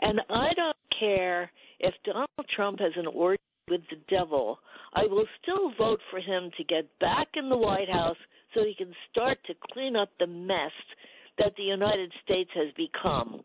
[0.00, 4.60] And I don't care if Donald Trump has an orgy with the devil.
[4.94, 8.16] I will still vote for him to get back in the White House
[8.54, 10.72] so he can start to clean up the mess
[11.38, 13.42] that the United States has become.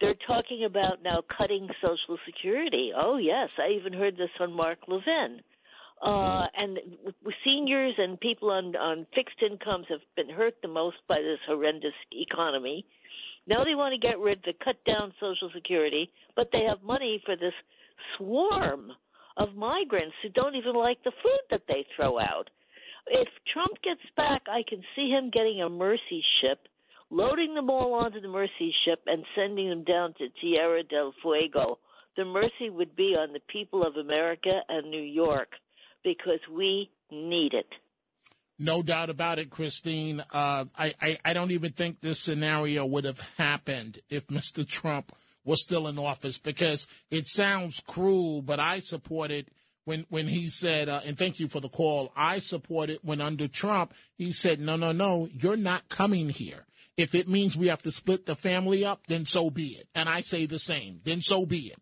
[0.00, 2.92] They're talking about now cutting Social Security.
[2.96, 3.48] Oh, yes.
[3.58, 5.40] I even heard this on Mark Levin.
[6.02, 10.68] Uh, and w- w- seniors and people on, on fixed incomes have been hurt the
[10.68, 12.84] most by this horrendous economy.
[13.46, 17.22] Now they want to get rid, to cut down Social Security, but they have money
[17.24, 17.54] for this
[18.16, 18.90] swarm
[19.36, 22.50] of migrants who don't even like the food that they throw out.
[23.06, 26.66] If Trump gets back, I can see him getting a mercy ship,
[27.14, 31.78] loading them all onto the mercy ship, and sending them down to Tierra del Fuego.
[32.16, 35.48] The mercy would be on the people of America and New York
[36.02, 37.68] because we need it.
[38.58, 40.20] No doubt about it, Christine.
[40.32, 44.66] Uh, I, I, I don't even think this scenario would have happened if Mr.
[44.66, 45.12] Trump
[45.44, 49.50] was still in office because it sounds cruel, but I supported
[49.84, 53.48] when, when he said, uh, and thank you for the call, I supported when under
[53.48, 56.64] Trump, he said, no, no, no, you're not coming here.
[56.96, 59.88] If it means we have to split the family up, then so be it.
[59.94, 61.78] And I say the same, then so be it.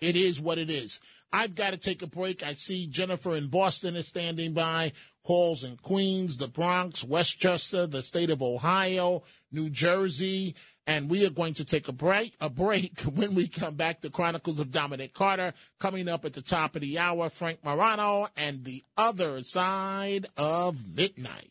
[0.00, 1.00] It is what it is.
[1.32, 2.42] I've got to take a break.
[2.42, 4.92] I see Jennifer in Boston is standing by.
[5.22, 10.54] Halls in Queens, the Bronx, Westchester, the state of Ohio, New Jersey,
[10.86, 12.34] and we are going to take a break.
[12.40, 14.00] A break when we come back.
[14.00, 17.28] The Chronicles of Dominic Carter coming up at the top of the hour.
[17.30, 21.50] Frank Morano and the other side of midnight.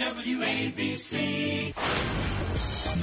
[0.00, 1.74] WABC.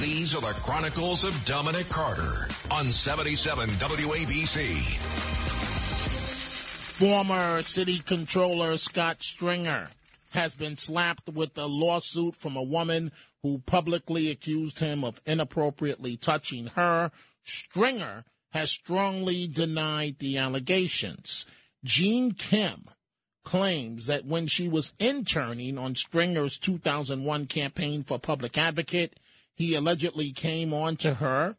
[0.02, 4.78] These are the Chronicles of Dominic Carter on 77 WABC.
[6.98, 9.90] Former city controller Scott Stringer
[10.32, 13.12] has been slapped with a lawsuit from a woman
[13.44, 17.12] who publicly accused him of inappropriately touching her.
[17.44, 21.46] Stringer has strongly denied the allegations.
[21.84, 22.86] Jean Kim
[23.48, 29.18] claims that when she was interning on Stringer's 2001 campaign for public advocate,
[29.56, 31.56] he allegedly came on to her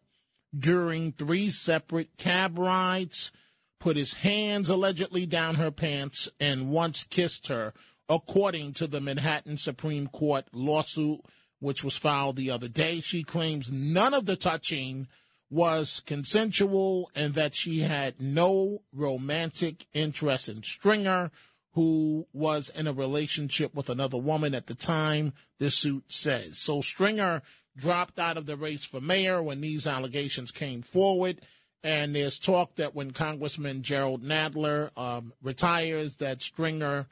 [0.54, 3.32] during three separate cab rides,
[3.80, 7.72] put his hands allegedly down her pants, and once kissed her,
[8.06, 11.20] according to the Manhattan Supreme Court lawsuit,
[11.58, 13.00] which was filed the other day.
[13.00, 15.08] She claims none of the touching
[15.48, 21.30] was consensual and that she had no romantic interest in Stringer,
[21.78, 26.58] who was in a relationship with another woman at the time, this suit says.
[26.58, 27.40] So Stringer
[27.76, 31.40] dropped out of the race for mayor when these allegations came forward.
[31.84, 37.06] And there's talk that when Congressman Jerrold Nadler um, retires, that Stringer,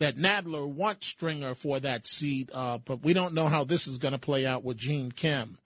[0.00, 2.50] that Nadler wants Stringer for that seat.
[2.52, 5.58] Uh, but we don't know how this is going to play out with Jean Kim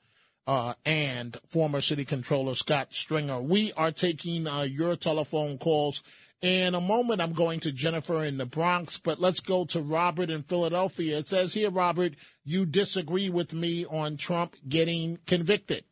[0.47, 3.41] uh, and former city controller Scott Stringer.
[3.41, 6.03] We are taking uh, your telephone calls.
[6.43, 10.29] In a moment, I'm going to Jennifer in the Bronx, but let's go to Robert
[10.29, 11.19] in Philadelphia.
[11.19, 12.15] It says here, Robert,
[12.45, 15.85] you disagree with me on Trump getting convicted.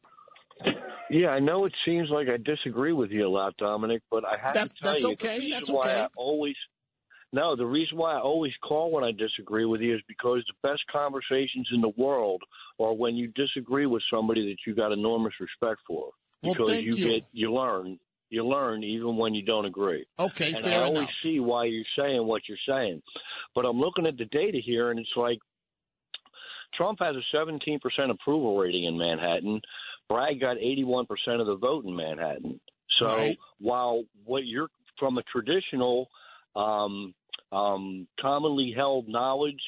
[1.09, 4.36] Yeah, I know it seems like I disagree with you a lot, Dominic, but I
[4.42, 6.01] have That's- to tell that's you okay, the reason that's why okay.
[6.03, 6.57] I always
[7.32, 10.68] no, the reason why I always call when I disagree with you is because the
[10.68, 12.42] best conversations in the world
[12.80, 16.11] are when you disagree with somebody that you got enormous respect for.
[16.42, 17.09] Well, Because thank you, you.
[17.09, 18.01] get you learn
[18.31, 20.07] you learn even when you don't agree.
[20.18, 21.11] Okay, and fair I always enough.
[21.22, 23.03] see why you're saying what you're saying.
[23.55, 25.39] But I'm looking at the data here and it's like
[26.74, 27.78] Trump has a 17%
[28.11, 29.61] approval rating in Manhattan.
[30.09, 31.07] Bragg got 81%
[31.41, 32.61] of the vote in Manhattan.
[32.99, 33.39] So Right.
[33.59, 34.68] while what you're
[34.99, 36.09] from a traditional,
[36.55, 37.14] um,
[37.53, 39.62] um, commonly held knowledge,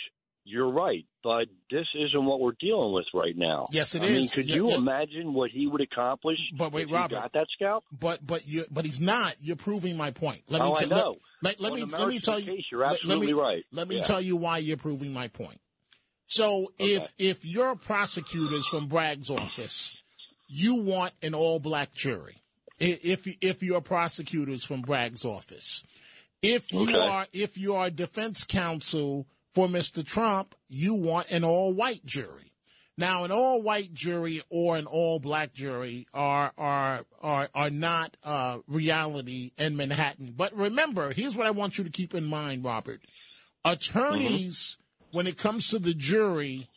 [0.45, 1.05] you're right.
[1.23, 3.67] But this isn't what we're dealing with right now.
[3.71, 4.77] Yes, it I mean, could Yeah, you yeah.
[4.77, 7.15] imagine what he would accomplish But wait, if he Robert.
[7.15, 7.85] got that scalp?
[7.93, 9.37] But but you but he's not.
[9.41, 10.43] You're proving my point.
[10.49, 11.17] Let Oh, me I t- know.
[11.43, 12.57] Let, let, On me let me tell you.
[12.57, 13.65] case, you're let- let absolutely me- right.
[13.73, 14.03] Let me Yeah.
[14.03, 15.61] tell you why you're proving my point.
[16.27, 19.95] So if if your prosecutors from Bragg's office,
[20.49, 22.43] you want an all black jury.
[22.81, 25.85] If if you're prosecutors from Bragg's office,
[26.43, 26.95] if you Okay.
[26.99, 30.05] are if you are defense counsel for Mr.
[30.05, 32.53] Trump, you want an all white jury.
[32.99, 38.17] Now, an all white jury or an all black jury are are are are not
[38.23, 40.35] uh, reality in Manhattan.
[40.37, 43.01] But remember, here's what I want you to keep in mind, Robert.
[43.65, 44.77] Attorneys,
[45.11, 46.69] when it comes to the jury,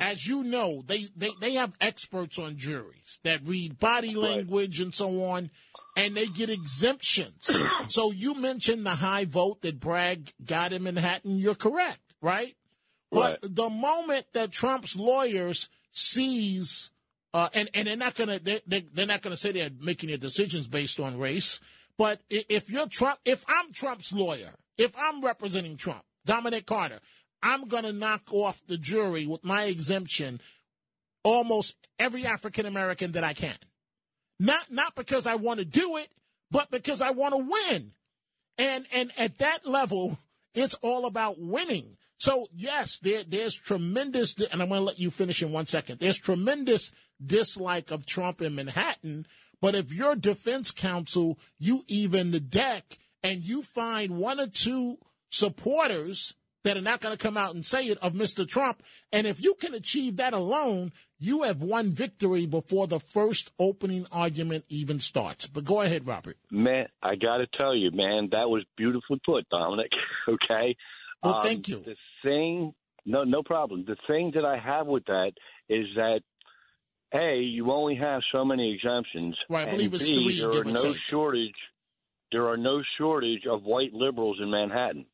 [0.00, 4.94] as you know, they, they, they have experts on juries that read body language and
[4.94, 5.50] so on,
[5.98, 7.60] and they get exemptions.
[7.88, 11.38] so you mentioned the high vote that Bragg got in Manhattan.
[11.38, 12.54] You're correct, right?
[13.10, 16.90] But the moment that Trump's lawyers sees,
[17.34, 20.18] uh, and and they're not gonna they, they they're not gonna say they're making their
[20.18, 21.60] decisions based on race.
[21.96, 27.00] But if you're Trump, if I'm Trump's lawyer, if I'm representing Trump, Dominic Carter,
[27.42, 30.40] I'm gonna knock off the jury with my exemption
[31.24, 33.56] almost every African American that I can.
[34.38, 36.08] Not not because I want to do it,
[36.50, 37.38] but because I want to
[37.70, 37.92] win.
[38.56, 40.18] And and at that level,
[40.54, 41.96] it's all about winning.
[42.18, 46.00] So yes, there, there's tremendous, and I'm going to let you finish in one second.
[46.00, 46.92] There's tremendous
[47.24, 49.26] dislike of Trump in Manhattan,
[49.60, 54.98] but if your defense counsel, you even the deck, and you find one or two
[55.30, 56.34] supporters
[56.64, 58.46] that are not going to come out and say it of Mr.
[58.46, 58.82] Trump,
[59.12, 64.06] and if you can achieve that alone, you have won victory before the first opening
[64.12, 65.46] argument even starts.
[65.46, 66.36] But go ahead, Robert.
[66.50, 69.90] Man, I got to tell you, man, that was beautifully put, Dominic.
[70.28, 70.76] okay.
[71.22, 71.80] Well, Um, thank you.
[71.80, 72.72] The thing,
[73.04, 73.84] no, no problem.
[73.86, 75.32] The thing that I have with that
[75.68, 76.20] is that
[77.12, 79.36] a you only have so many exemptions.
[79.48, 81.54] Right, I believe it's B, three, There are no shortage.
[82.30, 85.06] There are no shortage of white liberals in Manhattan.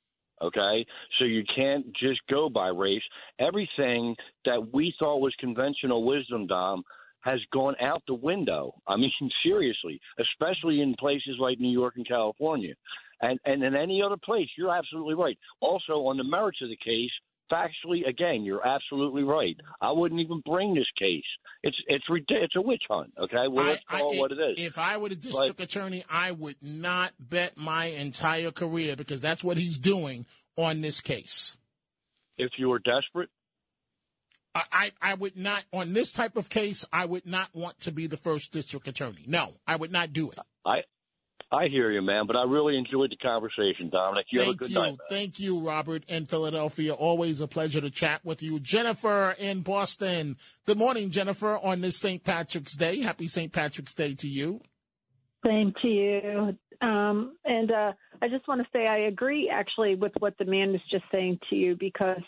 [0.43, 0.85] Okay,
[1.19, 3.03] so you can't just go by race.
[3.39, 6.83] Everything that we thought was conventional wisdom, Dom,
[7.21, 8.75] has gone out the window.
[8.87, 9.13] I mean,
[9.45, 12.75] seriously, especially in places like New York and California,
[13.21, 14.49] and and in any other place.
[14.59, 15.39] You're absolutely right.
[15.61, 17.11] Also, on the merits of the case,
[17.51, 19.57] factually, again, you're absolutely right.
[19.81, 21.25] I wouldn't even bring this case.
[21.63, 23.13] It's it's it's a witch hunt.
[23.19, 24.59] Okay, well, let's call I- it what it is.
[24.59, 29.43] If I were the district attorney, I would not bet my entire career because that's
[29.43, 30.27] what he's doing
[30.57, 31.57] on this case.
[32.37, 33.31] If you were desperate,
[34.55, 37.93] I, I, I would not, on this type of case, I would not want to
[37.93, 39.25] be the first district attorney.
[39.27, 40.39] No, I would not do it.
[40.65, 40.83] I
[41.55, 44.27] I hear you, man, but I really enjoyed the conversation, Dominic.
[44.31, 44.75] You have a good you.
[44.75, 44.87] night.
[44.87, 44.99] man.
[45.09, 46.93] Thank you, Robert in Philadelphia.
[46.93, 48.59] Always a pleasure to chat with you.
[48.59, 50.37] Jennifer in Boston.
[50.67, 52.25] Good morning, Jennifer, on this St.
[52.25, 53.03] Patrick's Day.
[53.03, 53.53] Happy St.
[53.53, 54.63] Patrick's Day to you.
[55.47, 56.59] Same to you.
[56.81, 60.73] Um, and uh, I just want to say I agree actually with what the man
[60.73, 62.23] was just saying to you because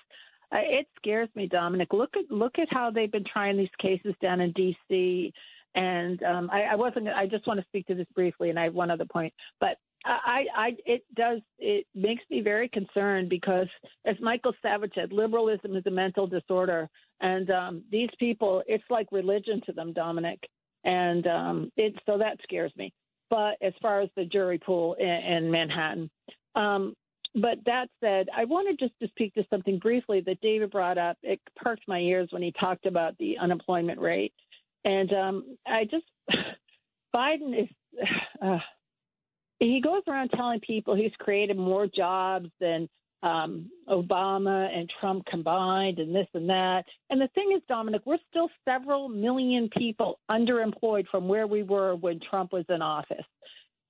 [0.52, 1.92] uh, it scares me, Dominic.
[1.92, 5.32] Look at look at how they've been trying these cases down in D.C.
[5.76, 7.08] And um, I, I wasn't.
[7.08, 9.32] I just want to speak to this briefly, and I have one other point.
[9.60, 11.40] But I, I, it does.
[11.58, 13.68] It makes me very concerned because,
[14.06, 16.88] as Michael Savage said, liberalism is a mental disorder,
[17.20, 20.40] and um, these people, it's like religion to them, Dominic.
[20.84, 22.92] And um, it so that scares me
[23.30, 26.10] but as far as the jury pool in, in Manhattan.
[26.54, 26.94] Um,
[27.34, 31.18] but that said, I wanted just to speak to something briefly that David brought up.
[31.22, 34.32] It perked my ears when he talked about the unemployment rate,
[34.86, 36.06] and um, I just
[37.14, 37.68] Biden is.
[38.42, 38.58] Uh,
[39.58, 42.86] he goes around telling people he's created more jobs than
[43.22, 46.84] um, Obama and Trump combined, and this and that.
[47.08, 51.94] And the thing is, Dominic, we're still several million people underemployed from where we were
[51.96, 53.24] when Trump was in office.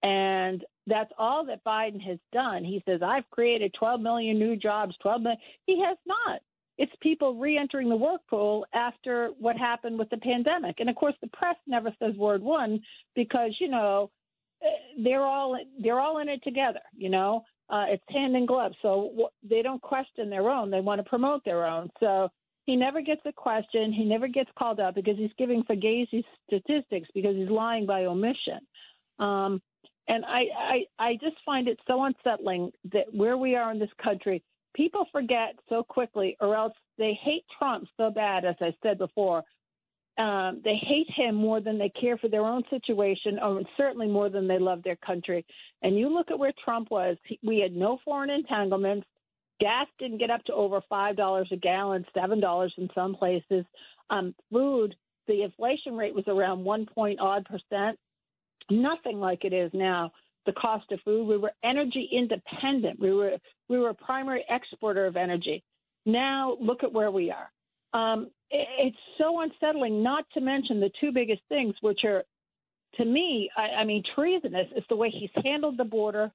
[0.02, 2.64] And that's all that Biden has done.
[2.64, 5.40] He says, I've created 12 million new jobs, 12 million.
[5.66, 6.40] He has not.
[6.78, 10.76] It's people re-entering the work pool after what happened with the pandemic.
[10.78, 12.80] And of course, the press never says word one
[13.14, 14.10] because, you know,
[15.02, 18.72] they're all they're all in it together, you know uh, it's hand in glove.
[18.82, 21.90] So w- they don't question their own; they want to promote their own.
[22.00, 22.28] So
[22.64, 23.92] he never gets a question.
[23.92, 28.60] He never gets called out because he's giving fugazi statistics because he's lying by omission.
[29.18, 29.60] Um,
[30.08, 33.90] and I, I, I just find it so unsettling that where we are in this
[34.02, 34.42] country,
[34.76, 39.42] people forget so quickly, or else they hate Trump so bad, as I said before.
[40.18, 44.30] Um, they hate him more than they care for their own situation, or certainly more
[44.30, 45.44] than they love their country.
[45.82, 49.06] And you look at where Trump was; he- we had no foreign entanglements.
[49.60, 53.64] Gas didn't get up to over five dollars a gallon, seven dollars in some places.
[54.08, 54.94] Um, food,
[55.26, 57.98] the inflation rate was around one point odd percent.
[58.70, 60.12] Nothing like it is now.
[60.46, 61.26] The cost of food.
[61.26, 63.00] We were energy independent.
[63.00, 63.32] We were
[63.68, 65.62] we were a primary exporter of energy.
[66.06, 67.50] Now look at where we are.
[67.92, 70.02] Um, it, it's so unsettling.
[70.02, 72.22] Not to mention the two biggest things, which are,
[72.94, 76.30] to me, I, I mean, treasonous, is the way he's handled the border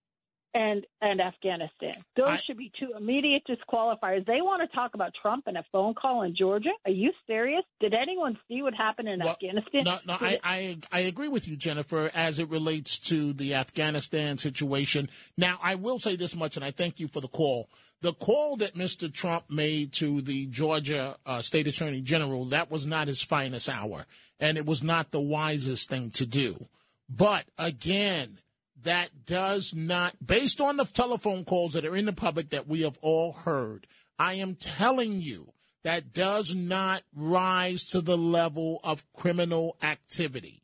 [0.53, 1.93] and and Afghanistan.
[2.15, 4.25] Those should be two immediate disqualifiers.
[4.25, 6.71] They want to talk about Trump and a phone call in Georgia.
[6.85, 7.63] Are you serious?
[7.79, 9.83] Did anyone see what happened in Afghanistan?
[9.85, 14.37] No, no, I, I I agree with you, Jennifer, as it relates to the Afghanistan
[14.37, 15.09] situation.
[15.37, 17.69] Now, I will say this much, and I thank you for the call.
[18.01, 19.13] The call that Mr.
[19.13, 24.05] Trump made to the Georgia uh, State Attorney General that was not his finest hour,
[24.39, 26.67] and it was not the wisest thing to do.
[27.07, 28.39] But again,
[28.83, 32.81] that does not, based on the telephone calls that are in the public that we
[32.81, 35.53] have all heard, I am telling you
[35.83, 40.63] that does not rise to the level of criminal activity.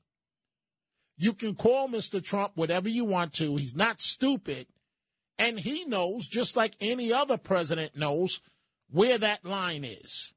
[1.18, 2.24] You can call Mr.
[2.24, 3.55] Trump whatever you want to.
[3.55, 4.68] He's not stupid.
[5.39, 8.41] And he knows, just like any other president knows,
[8.91, 10.32] where that line is.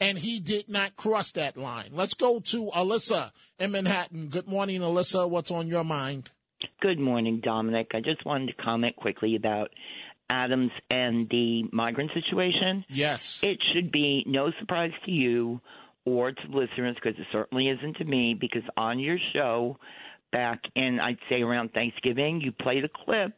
[0.00, 1.90] And he did not cross that line.
[1.92, 4.28] Let's go to Alyssa in Manhattan.
[4.28, 5.30] Good morning, Alyssa.
[5.30, 6.31] What's on your mind?
[6.82, 7.92] Good morning, Dominic.
[7.94, 9.70] I just wanted to comment quickly about
[10.28, 12.84] Adams and the migrant situation.
[12.88, 13.38] Yes.
[13.42, 15.60] It should be no surprise to you
[16.04, 19.76] or to listeners, because it certainly isn't to me, because on your show
[20.32, 23.32] back in, I'd say around Thanksgiving, you played a clip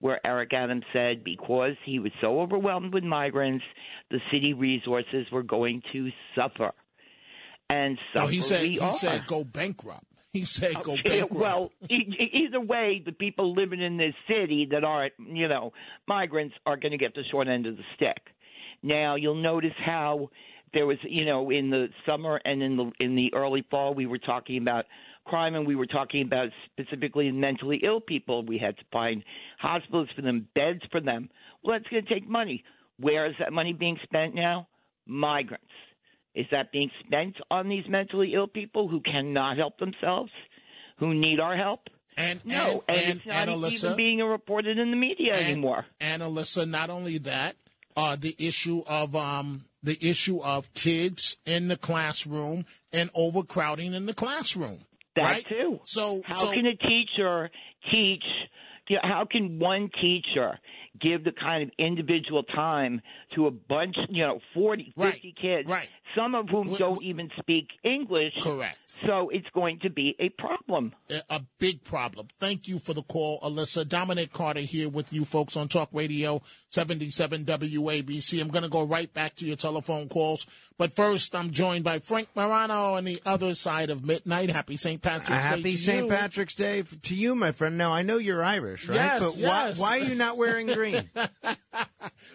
[0.00, 3.64] where Eric Adams said because he was so overwhelmed with migrants,
[4.10, 6.72] the city resources were going to suffer.
[7.70, 8.92] And so No, he said we he are.
[8.92, 10.04] said go bankrupt.
[10.34, 11.32] He said go Okay, bankrupt.
[11.32, 15.72] Well, e- either way, the people living in this city that aren't, you know,
[16.06, 18.18] migrants are going to get the short end of the stick.
[18.82, 20.30] Now, you'll notice how
[20.74, 24.06] there was, you know, in the summer and in the in the early fall, we
[24.06, 24.84] were talking about
[25.24, 28.44] crime, and we were talking about specifically mentally ill people.
[28.44, 29.22] We had to find
[29.58, 31.30] hospitals for them, beds for them.
[31.62, 32.64] Well, that's going to take money.
[33.00, 34.68] Where is that money being spent now?
[35.06, 35.64] Migrants.
[36.34, 40.30] Is that being spent on these mentally ill people who cannot help themselves,
[40.98, 41.80] who need our help?
[42.16, 45.86] And no, and, and, it's not and even being reported in the media and, anymore.
[46.00, 47.56] And Alyssa, not only that,
[47.96, 54.06] uh, the issue of um, the issue of kids in the classroom and overcrowding in
[54.06, 54.80] the classroom.
[55.16, 55.46] That right?
[55.48, 55.80] too.
[55.84, 57.50] So How so, can a teacher
[57.90, 58.24] teach?
[58.88, 60.58] You know, how can one teacher
[61.00, 63.00] give the kind of individual time
[63.34, 65.88] to a bunch, you know, 40, 50 kids, right.
[66.16, 68.34] some of whom don't even speak English.
[68.42, 68.78] Correct.
[69.06, 70.92] So it's going to be a problem.
[71.10, 72.28] A- A big problem.
[72.40, 73.88] Thank you for the call, Alyssa.
[73.88, 78.40] Dominic Carter here with you folks on Talk Radio 77 WABC.
[78.40, 80.46] I'm going to go right back to your telephone calls.
[80.76, 84.50] But first, I'm joined by Frank Morano on the other side of midnight.
[84.50, 85.00] Happy St.
[85.00, 85.34] Patrick's Day.
[85.34, 86.04] Happy to St.
[86.04, 86.10] you.
[86.10, 87.78] Patrick's Day to you, my friend.
[87.78, 88.96] Now I know you're Irish, right?
[88.96, 89.78] Yes, but yes.
[89.78, 91.10] why why are you not wearing green?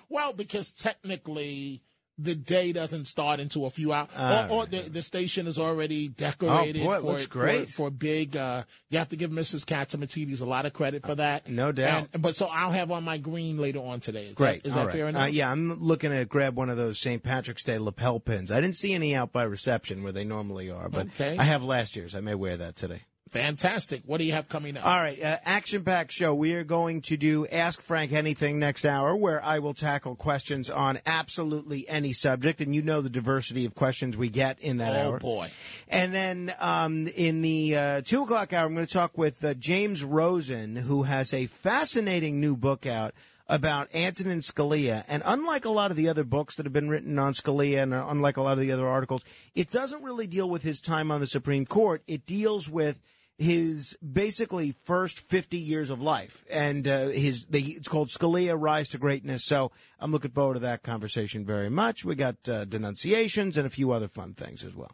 [0.09, 1.81] Well, because technically
[2.18, 5.57] the day doesn't start into a few hours, Ah, or, or the, the station is
[5.57, 7.70] already decorated Oh, boy, for, looks great.
[7.70, 8.38] for, big.
[8.38, 9.66] Uh, you have to give Mrs.
[9.66, 11.49] Catsimatidis a lot of credit for that.
[11.49, 12.09] No doubt.
[12.14, 14.28] And, but so I'll have on my green later on today.
[14.28, 14.61] Is Great.
[14.64, 14.93] That, is All that right.
[14.95, 15.32] fair Uh, enough?
[15.32, 17.24] yeah, I'm looking to grab one of those St.
[17.24, 18.51] Patrick's Day lapel pins.
[18.51, 21.38] I didn't see any out by reception where they normally are, but Okay.
[21.38, 22.14] I have last year's.
[22.16, 23.01] I may wear that today.
[23.34, 24.03] Fantastic.
[24.05, 24.86] What do you have coming up?
[24.86, 26.36] All right, uh, action packed show.
[26.36, 30.69] We are going to do Ask Frank Anything next hour, where I will tackle questions
[30.69, 34.93] on absolutely any subject, and you know the diversity of questions we get in that
[34.95, 35.05] hour.
[35.05, 35.19] oh hour.
[35.19, 35.51] boy.
[35.88, 39.55] And then um, in the uh, two o'clock hour, I'm going to talk with uh,
[39.55, 43.15] James Rosen, who has a fascinating new book out
[43.47, 45.03] about Antonin Scalia.
[45.07, 47.93] And unlike a lot of the other books that have been written on Scalia, and
[47.95, 49.23] uh, unlike a lot of the other articles,
[49.55, 52.03] it doesn't really deal with his time on the Supreme Court.
[52.07, 52.99] It deals with
[53.43, 58.89] his basically first 50 years of life and uh, his the, it's called Scalia Rise
[58.89, 63.57] to Greatness so I'm looking forward to that conversation very much we got uh, denunciations
[63.57, 64.91] and a few other fun things as well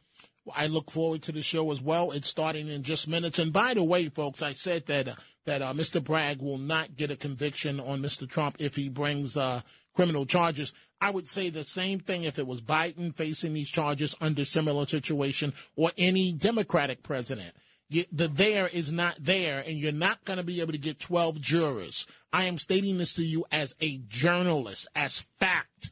[0.56, 2.10] I look forward to the show as well.
[2.10, 3.38] It's starting in just minutes.
[3.38, 6.04] And by the way, folks, I said that uh, that uh, Mr.
[6.04, 8.28] Bragg will not get a conviction on Mr.
[8.28, 9.62] Trump if he brings uh,
[9.94, 10.74] criminal charges.
[11.02, 14.88] I would say the same thing if it was Biden facing these charges under similar
[14.88, 17.54] situation or any Democratic president.
[17.90, 21.42] The there is not there, and you're not going to be able to get 12
[21.42, 22.06] jurors.
[22.32, 25.92] I am stating this to you as a journalist, as fact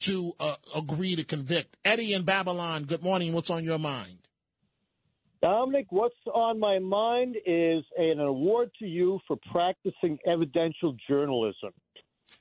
[0.00, 1.76] to uh, agree to convict.
[1.84, 3.34] Eddie in Babylon, good morning.
[3.34, 4.18] What's on your mind?
[5.42, 11.70] Dominic, what's on my mind is an award to you for practicing evidential journalism.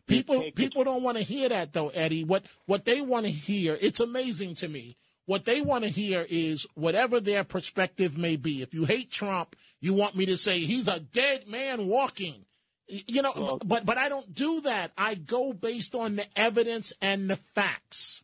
[0.08, 2.24] People people don't want to hear that though, Eddie.
[2.24, 4.95] What what they want to hear, it's amazing to me.
[5.26, 8.62] What they want to hear is whatever their perspective may be.
[8.62, 12.46] If you hate Trump, you want me to say he's a dead man walking.
[12.88, 14.92] You know, but but I don't do that.
[14.98, 18.24] I go based on the evidence and the facts.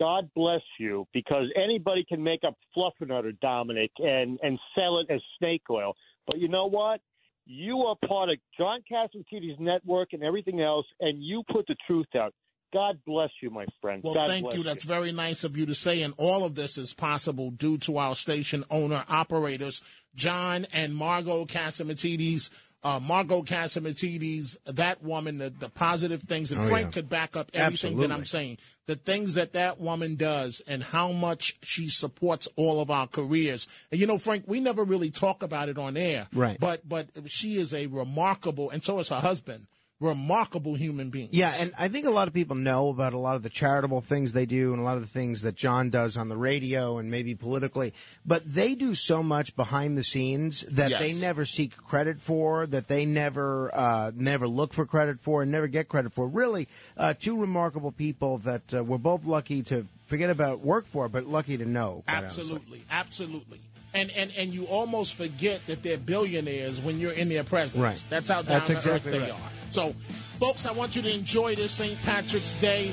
[0.00, 5.20] God bless you, because anybody can make up fluffernutter, Dominic, and and sell it as
[5.38, 5.94] snake oil.
[6.26, 7.00] But you know what?
[7.46, 12.06] You are part of John Cassidy's network and everything else, and you put the truth
[12.16, 12.34] out.
[12.72, 14.02] God bless you, my friend.
[14.04, 14.62] Well, God thank bless you.
[14.62, 16.02] That's very nice of you to say.
[16.02, 19.82] And all of this is possible due to our station owner operators,
[20.14, 22.50] John and Margot Catsimatidis.
[22.82, 26.90] Uh, Margot Catsimatidis, that woman, the, the positive things, and Oh, Frank yeah.
[26.92, 28.56] could back up everything that I'm saying.
[28.86, 33.68] The things that that woman does and how much she supports all of our careers.
[33.92, 36.28] And you know, Frank, we never really talk about it on air.
[36.32, 36.58] Right.
[36.58, 39.66] But but she is a remarkable, and so is her husband,
[40.00, 41.28] remarkable human being.
[41.30, 44.00] Yeah, and I think a lot of people know about a lot of the charitable
[44.00, 46.96] things they do and a lot of the things that John does on the radio
[46.98, 47.92] and maybe politically,
[48.24, 51.00] but they do so much behind the scenes that Yes.
[51.00, 55.52] they never seek credit for, that they never uh, never look for credit for, and
[55.52, 56.26] never get credit for.
[56.26, 61.08] Really, uh, two remarkable people that uh, we're both lucky to forget about work for,
[61.08, 62.02] but lucky to know.
[62.06, 62.42] quite honestly.
[62.42, 63.60] Absolutely, absolutely.
[63.92, 67.82] And, and and you almost forget that they're billionaires when you're in their presence.
[67.82, 68.04] Right.
[68.08, 69.32] That's how down That's exactly earth they right.
[69.32, 69.50] are.
[69.70, 69.92] So,
[70.38, 72.00] folks, I want you to enjoy this St.
[72.02, 72.92] Patrick's Day.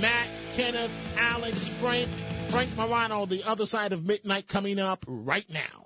[0.00, 2.10] Matt, Kenneth, Alex, Frank,
[2.48, 5.85] Frank Morano, the other side of midnight coming up right now.